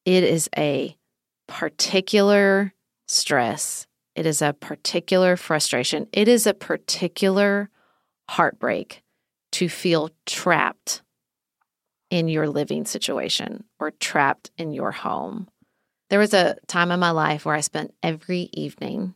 [0.05, 0.97] it is a
[1.49, 2.73] particular
[3.09, 3.89] stress.
[4.15, 6.07] It is a particular frustration.
[6.12, 7.71] It is a particular
[8.31, 9.03] heartbreak
[9.53, 11.03] to feel trapped
[12.15, 15.49] in your living situation or trapped in your home.
[16.11, 19.15] There was a time in my life where I spent every evening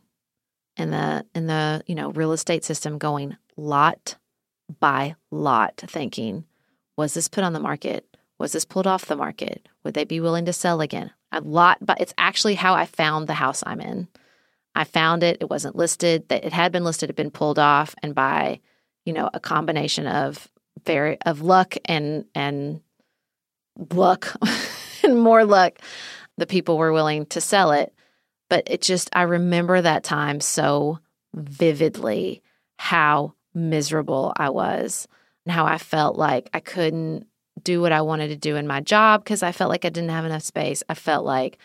[0.75, 4.17] in the in the, you know, real estate system going lot
[4.81, 6.43] by lot thinking,
[6.97, 8.05] was this put on the market?
[8.37, 9.69] Was this pulled off the market?
[9.85, 11.11] Would they be willing to sell again?
[11.31, 14.09] A lot, but it's actually how I found the house I'm in.
[14.75, 17.59] I found it, it wasn't listed, that it had been listed, it had been pulled
[17.59, 18.59] off, and by,
[19.05, 20.49] you know, a combination of
[20.85, 22.81] very of luck and and
[23.91, 24.35] luck
[25.03, 25.79] and more luck,
[26.37, 27.93] the people were willing to sell it.
[28.49, 30.99] But it just, I remember that time so
[31.33, 32.41] vividly
[32.77, 35.07] how miserable I was
[35.45, 37.27] and how I felt like I couldn't
[37.63, 40.09] do what I wanted to do in my job because I felt like I didn't
[40.09, 40.81] have enough space.
[40.89, 41.57] I felt like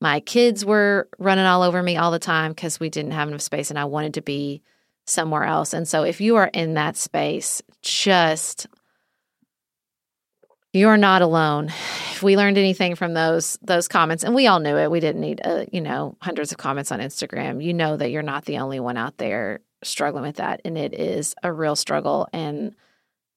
[0.00, 3.42] my kids were running all over me all the time because we didn't have enough
[3.42, 4.62] space and I wanted to be
[5.06, 5.74] somewhere else.
[5.74, 8.66] And so if you are in that space, just
[10.72, 11.68] you're not alone.
[12.12, 15.20] If we learned anything from those those comments, and we all knew it, we didn't
[15.20, 17.62] need uh, you know hundreds of comments on Instagram.
[17.62, 20.94] You know that you're not the only one out there struggling with that, and it
[20.94, 22.28] is a real struggle.
[22.32, 22.74] And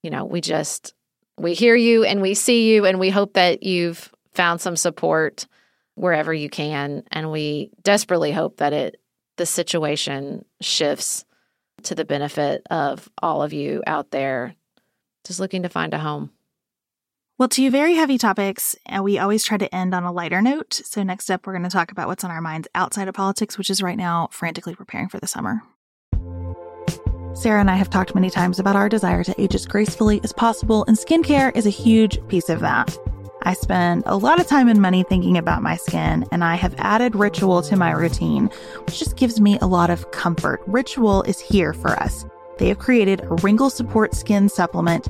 [0.04, 0.94] you know, we just
[1.38, 5.48] we hear you and we see you, and we hope that you've found some support
[5.96, 9.00] wherever you can, and we desperately hope that it
[9.38, 11.26] the situation shifts
[11.82, 14.56] to the benefit of all of you out there
[15.26, 16.30] just looking to find a home.
[17.44, 20.74] Well, two very heavy topics, and we always try to end on a lighter note.
[20.74, 23.58] So, next up, we're going to talk about what's on our minds outside of politics,
[23.58, 25.62] which is right now frantically preparing for the summer.
[27.34, 30.32] Sarah and I have talked many times about our desire to age as gracefully as
[30.32, 32.98] possible, and skincare is a huge piece of that.
[33.42, 36.76] I spend a lot of time and money thinking about my skin, and I have
[36.78, 38.50] added Ritual to my routine,
[38.86, 40.62] which just gives me a lot of comfort.
[40.66, 42.26] Ritual is here for us.
[42.58, 45.10] They have created a wrinkle support skin supplement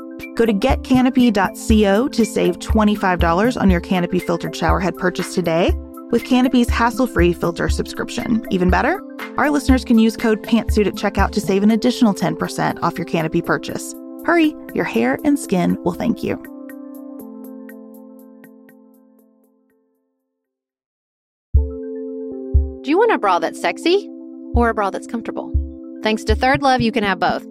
[0.35, 5.71] Go to getcanopy.co to save $25 on your Canopy filtered showerhead purchase today
[6.11, 8.45] with Canopy's hassle-free filter subscription.
[8.51, 9.01] Even better,
[9.37, 13.05] our listeners can use code PANTSUIT at checkout to save an additional 10% off your
[13.05, 13.93] Canopy purchase.
[14.25, 16.35] Hurry, your hair and skin will thank you.
[22.83, 24.09] Do you want a bra that's sexy
[24.55, 25.53] or a bra that's comfortable?
[26.03, 27.50] Thanks to ThirdLove, you can have both.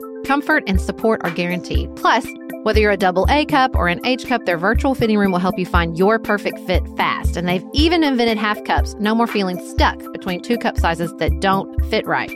[0.25, 1.95] Comfort and support are guaranteed.
[1.95, 2.25] Plus,
[2.63, 5.39] whether you're a double A cup or an H cup, their virtual fitting room will
[5.39, 7.35] help you find your perfect fit fast.
[7.35, 8.93] And they've even invented half cups.
[8.99, 12.31] No more feeling stuck between two cup sizes that don't fit right.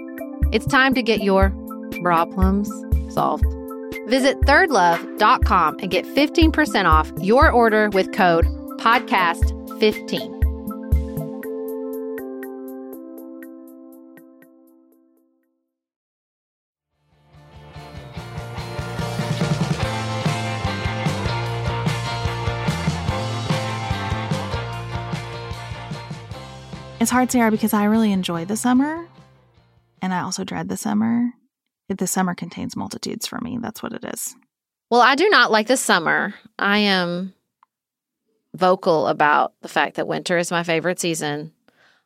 [0.52, 1.54] It's time to get your
[2.02, 2.72] problems
[3.14, 3.46] solved.
[4.08, 8.46] Visit thirdlove.com and get 15% off your order with code
[8.80, 10.35] podcast15.
[27.06, 29.08] It's hard, Sarah, because I really enjoy the summer
[30.02, 31.34] and I also dread the summer.
[31.88, 33.60] The summer contains multitudes for me.
[33.62, 34.36] That's what it is.
[34.90, 36.34] Well, I do not like the summer.
[36.58, 37.36] I am
[38.56, 41.54] vocal about the fact that winter is my favorite season.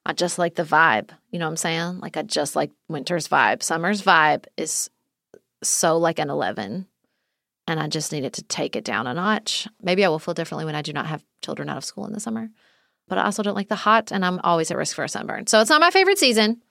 [0.06, 1.12] I just like the vibe.
[1.32, 2.00] You know what I'm saying?
[2.02, 3.64] Like, I just like winter's vibe.
[3.64, 4.90] Summer's vibe is
[5.64, 6.88] so like an 11.
[7.70, 9.66] And I just needed to take it down a notch.
[9.82, 12.12] Maybe I will feel differently when I do not have children out of school in
[12.12, 12.50] the summer.
[13.10, 15.48] But I also don't like the hot, and I'm always at risk for a sunburn.
[15.48, 16.62] So it's not my favorite season,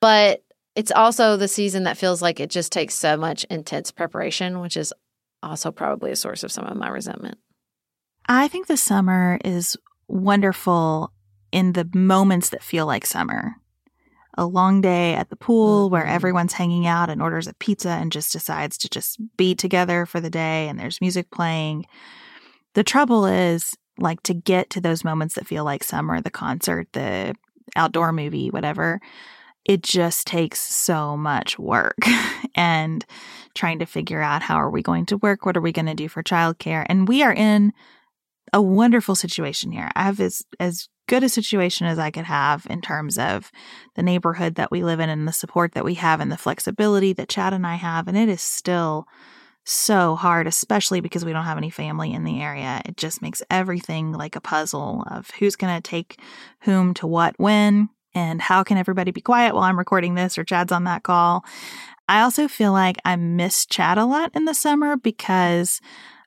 [0.00, 4.60] but it's also the season that feels like it just takes so much intense preparation,
[4.60, 4.92] which is
[5.42, 7.38] also probably a source of some of my resentment.
[8.28, 9.76] I think the summer is
[10.08, 11.12] wonderful
[11.52, 13.54] in the moments that feel like summer.
[14.36, 16.10] A long day at the pool where Mhm.
[16.10, 20.20] everyone's hanging out and orders a pizza and just decides to just be together for
[20.20, 21.86] the day and there's music playing.
[22.72, 26.88] The trouble is like to get to those moments that feel like summer, the concert,
[26.92, 27.34] the
[27.76, 29.00] outdoor movie, whatever.
[29.64, 31.96] It just takes so much work
[32.54, 33.04] and
[33.54, 35.46] trying to figure out how are we going to work?
[35.46, 36.84] What are we going to do for childcare?
[36.88, 37.72] And we are in
[38.52, 39.90] a wonderful situation here.
[39.94, 43.50] I have as as good a situation as I could have in terms of
[43.94, 47.12] the neighborhood that we live in and the support that we have and the flexibility
[47.12, 48.08] that Chad and I have.
[48.08, 49.06] And it is still
[49.64, 52.82] so hard, especially because we don't have any family in the area.
[52.84, 56.18] It just makes everything like a puzzle of who's going to take
[56.60, 60.44] whom to what when and how can everybody be quiet while I'm recording this or
[60.44, 61.44] Chad's on that call.
[62.08, 65.80] I also feel like I miss Chad a lot in the summer because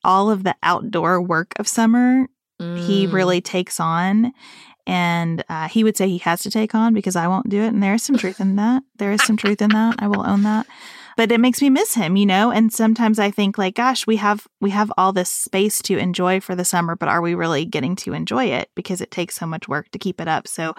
[0.04, 2.28] all of the outdoor work of summer
[2.60, 3.14] he Mm.
[3.14, 4.34] really takes on.
[4.88, 7.68] And uh, he would say he has to take on because I won't do it.
[7.68, 8.82] And there is some truth in that.
[8.98, 9.96] There is some truth in that.
[10.00, 10.66] I will own that.
[11.18, 12.52] But it makes me miss him, you know.
[12.52, 16.40] And sometimes I think, like, gosh, we have we have all this space to enjoy
[16.40, 18.70] for the summer, but are we really getting to enjoy it?
[18.76, 20.48] Because it takes so much work to keep it up.
[20.48, 20.76] So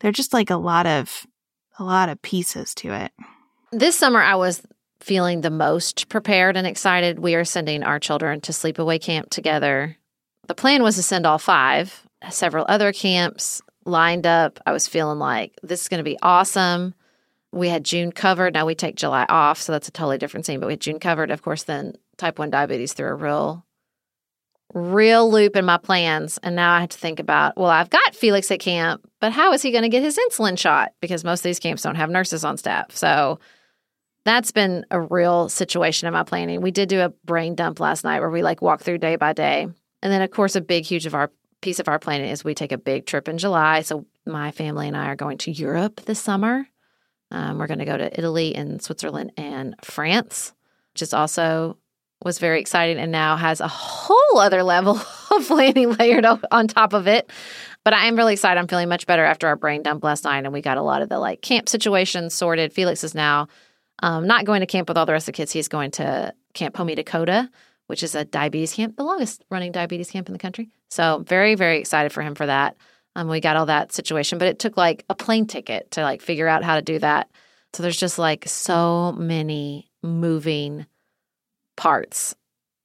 [0.00, 1.26] there are just like a lot of
[1.78, 3.12] a lot of pieces to it.
[3.70, 4.62] This summer, I was
[5.00, 7.18] feeling the most prepared and excited.
[7.18, 9.96] We are sending our children to sleepaway camp together.
[10.46, 14.58] The plan was to send all five, several other camps lined up.
[14.64, 16.94] I was feeling like this is going to be awesome.
[17.52, 18.54] We had June covered.
[18.54, 20.58] Now we take July off, so that's a totally different scene.
[20.58, 21.30] But we had June covered.
[21.30, 23.66] Of course, then type 1 diabetes threw a real,
[24.72, 26.38] real loop in my plans.
[26.42, 29.52] And now I have to think about well, I've got Felix at camp, but how
[29.52, 30.92] is he going to get his insulin shot?
[31.00, 32.96] Because most of these camps don't have nurses on staff.
[32.96, 33.38] So
[34.24, 36.60] that's been a real situation in my planning.
[36.60, 39.32] We did do a brain dump last night where we like walk through day by
[39.32, 39.66] day.
[40.02, 41.30] And then, of course, a big, huge of our
[41.60, 43.82] piece of our planning is we take a big trip in July.
[43.82, 46.66] So my family and I are going to Europe this summer.
[47.32, 50.52] Um, we're going to go to Italy and Switzerland and France,
[50.92, 51.78] which is also
[52.24, 56.92] was very exciting and now has a whole other level of planning layered on top
[56.92, 57.28] of it.
[57.84, 58.60] But I am really excited.
[58.60, 61.02] I'm feeling much better after our brain dump last night, and we got a lot
[61.02, 62.72] of the like camp situations sorted.
[62.72, 63.48] Felix is now
[64.02, 65.50] um, not going to camp with all the rest of the kids.
[65.50, 67.50] He's going to Camp Ho Mita Koda,
[67.86, 70.70] which is a diabetes camp, the longest running diabetes camp in the country.
[70.90, 72.76] So very, very excited for him for that.
[73.14, 76.22] Um, we got all that situation, but it took like a plane ticket to like
[76.22, 77.30] figure out how to do that.
[77.74, 80.86] So there's just like so many moving
[81.76, 82.34] parts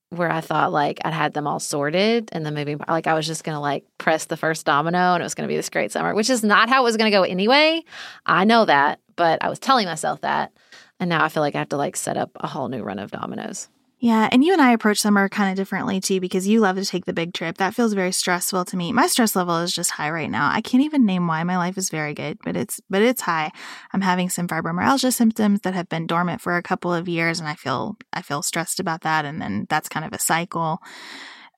[0.09, 3.27] where I thought like I'd had them all sorted and the moving like I was
[3.27, 6.15] just gonna like press the first domino and it was gonna be this great summer,
[6.15, 7.83] which is not how it was gonna go anyway.
[8.25, 10.53] I know that, but I was telling myself that.
[10.99, 12.99] And now I feel like I have to like set up a whole new run
[12.99, 13.67] of dominoes.
[13.99, 16.85] Yeah, and you and I approach summer kind of differently too because you love to
[16.85, 17.57] take the big trip.
[17.57, 18.93] That feels very stressful to me.
[18.93, 20.51] My stress level is just high right now.
[20.51, 21.43] I can't even name why.
[21.43, 23.51] My life is very good, but it's but it's high.
[23.93, 27.49] I'm having some fibromyalgia symptoms that have been dormant for a couple of years and
[27.49, 30.79] I feel I feel stressed about that and then that's kind of a cycle.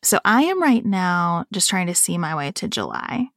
[0.01, 3.27] So I am right now just trying to see my way to July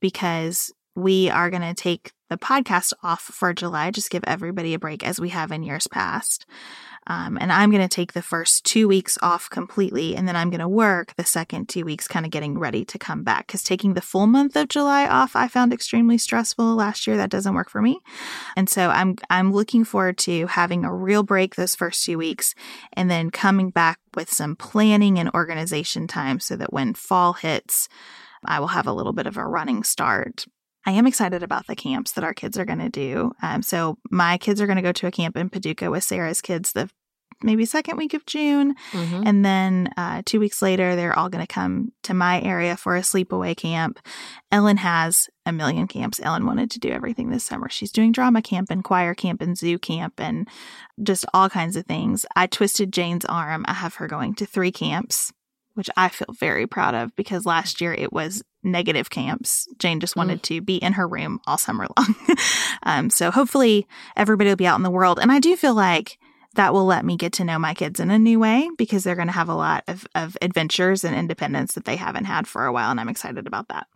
[0.00, 4.78] because we are going to take the podcast off for July, just give everybody a
[4.78, 6.46] break as we have in years past.
[7.06, 10.50] Um, and I'm going to take the first two weeks off completely, and then I'm
[10.50, 13.46] going to work the second two weeks, kind of getting ready to come back.
[13.46, 17.16] Because taking the full month of July off, I found extremely stressful last year.
[17.16, 18.00] That doesn't work for me,
[18.56, 22.54] and so I'm I'm looking forward to having a real break those first two weeks,
[22.94, 27.88] and then coming back with some planning and organization time, so that when fall hits,
[28.44, 30.46] I will have a little bit of a running start.
[30.86, 33.32] I am excited about the camps that our kids are going to do.
[33.42, 36.42] Um, so my kids are going to go to a camp in Paducah with Sarah's
[36.42, 36.90] kids the
[37.42, 39.22] maybe second week of June, mm-hmm.
[39.26, 42.96] and then uh, two weeks later they're all going to come to my area for
[42.96, 43.98] a sleepaway camp.
[44.50, 46.20] Ellen has a million camps.
[46.22, 47.68] Ellen wanted to do everything this summer.
[47.68, 50.48] She's doing drama camp and choir camp and zoo camp and
[51.02, 52.24] just all kinds of things.
[52.36, 53.64] I twisted Jane's arm.
[53.66, 55.32] I have her going to three camps
[55.74, 59.68] which I feel very proud of because last year it was negative camps.
[59.78, 60.42] Jane just wanted mm.
[60.42, 62.14] to be in her room all summer long.
[62.82, 63.86] um, so hopefully
[64.16, 65.18] everybody will be out in the world.
[65.20, 66.18] And I do feel like
[66.54, 69.16] that will let me get to know my kids in a new way because they're
[69.16, 72.64] going to have a lot of, of adventures and independence that they haven't had for
[72.64, 72.90] a while.
[72.90, 73.86] And I'm excited about that.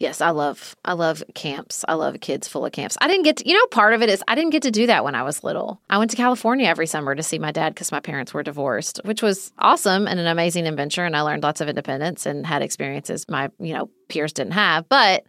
[0.00, 1.84] Yes, I love I love camps.
[1.88, 2.96] I love kids full of camps.
[3.00, 4.86] I didn't get to, you know part of it is I didn't get to do
[4.86, 5.80] that when I was little.
[5.90, 9.00] I went to California every summer to see my dad cuz my parents were divorced,
[9.04, 12.62] which was awesome and an amazing adventure and I learned lots of independence and had
[12.62, 14.88] experiences my, you know, peers didn't have.
[14.88, 15.24] But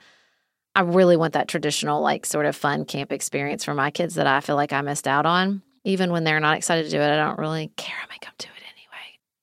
[0.75, 4.27] I really want that traditional like sort of fun camp experience for my kids that
[4.27, 5.63] I feel like I missed out on.
[5.83, 7.95] Even when they're not excited to do it, I don't really care.
[8.03, 8.58] I make them do it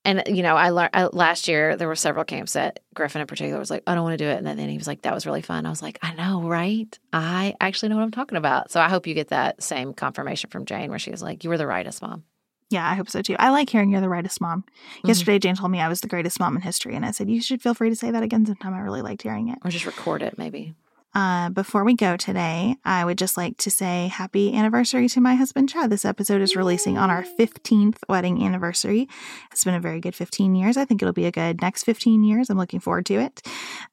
[0.07, 3.59] and you know, I learned last year there were several camps that Griffin in particular
[3.59, 5.13] was like, I don't want to do it, and then, then he was like, that
[5.13, 5.67] was really fun.
[5.67, 6.99] I was like, I know, right?
[7.13, 8.71] I actually know what I'm talking about.
[8.71, 11.51] So I hope you get that same confirmation from Jane, where she was like, you
[11.51, 12.25] were the rightest mom.
[12.71, 13.37] Yeah, I hope so too.
[13.39, 14.63] I like hearing you're the rightest mom.
[14.63, 15.09] Mm-hmm.
[15.09, 17.43] Yesterday, Jane told me I was the greatest mom in history, and I said you
[17.43, 18.75] should feel free to say that again sometime.
[18.75, 20.75] I really liked hearing it, or just record it, maybe.
[21.17, 25.35] Uh, before we go today, I would just like to say happy anniversary to my
[25.35, 25.89] husband, Chad.
[25.89, 29.09] This episode is releasing on our 15th wedding anniversary.
[29.51, 30.77] It's been a very good 15 years.
[30.77, 32.51] I think it'll be a good next 15 years.
[32.51, 33.41] I'm looking forward to it.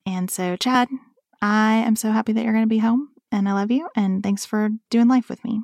[0.05, 0.89] And so, Chad,
[1.41, 3.87] I am so happy that you're going to be home, and I love you.
[3.95, 5.61] And thanks for doing life with me.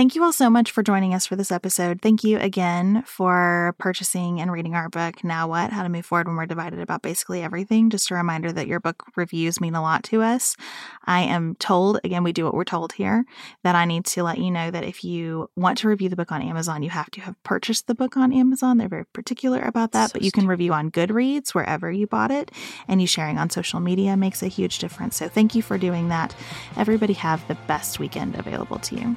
[0.00, 2.00] Thank you all so much for joining us for this episode.
[2.00, 5.72] Thank you again for purchasing and reading our book, Now What?
[5.72, 7.90] How to Move Forward When We're Divided About Basically Everything.
[7.90, 10.56] Just a reminder that your book reviews mean a lot to us.
[11.04, 13.26] I am told, again, we do what we're told here,
[13.62, 16.32] that I need to let you know that if you want to review the book
[16.32, 18.78] on Amazon, you have to have purchased the book on Amazon.
[18.78, 22.30] They're very particular about that, so but you can review on Goodreads wherever you bought
[22.30, 22.50] it,
[22.88, 25.16] and you sharing on social media makes a huge difference.
[25.16, 26.34] So thank you for doing that.
[26.78, 29.16] Everybody have the best weekend available to you.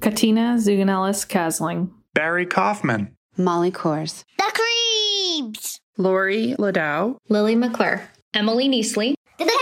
[0.00, 8.02] Katina Zuganellis Kasling, Barry Kaufman, Molly Kors, The Creeps, Lori Ladow, Lily McClure,
[8.34, 9.58] Emily Neasley, The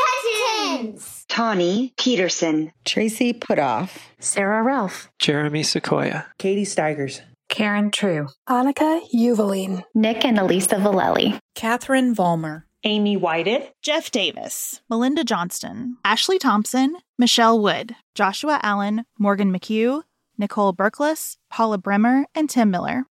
[0.76, 9.84] Cousins, Tawny Peterson, Tracy Putoff, Sarah Ralph, Jeremy Sequoia, Katie Steigers, Karen True, Annika Uvaline,
[9.94, 17.58] Nick and Elisa Valelli, Catherine Vollmer, Amy Whited, Jeff Davis, Melinda Johnston, Ashley Thompson, Michelle
[17.60, 20.02] Wood, Joshua Allen, Morgan McHugh,
[20.36, 23.06] Nicole Berkless, Paula Bremer, and Tim Miller.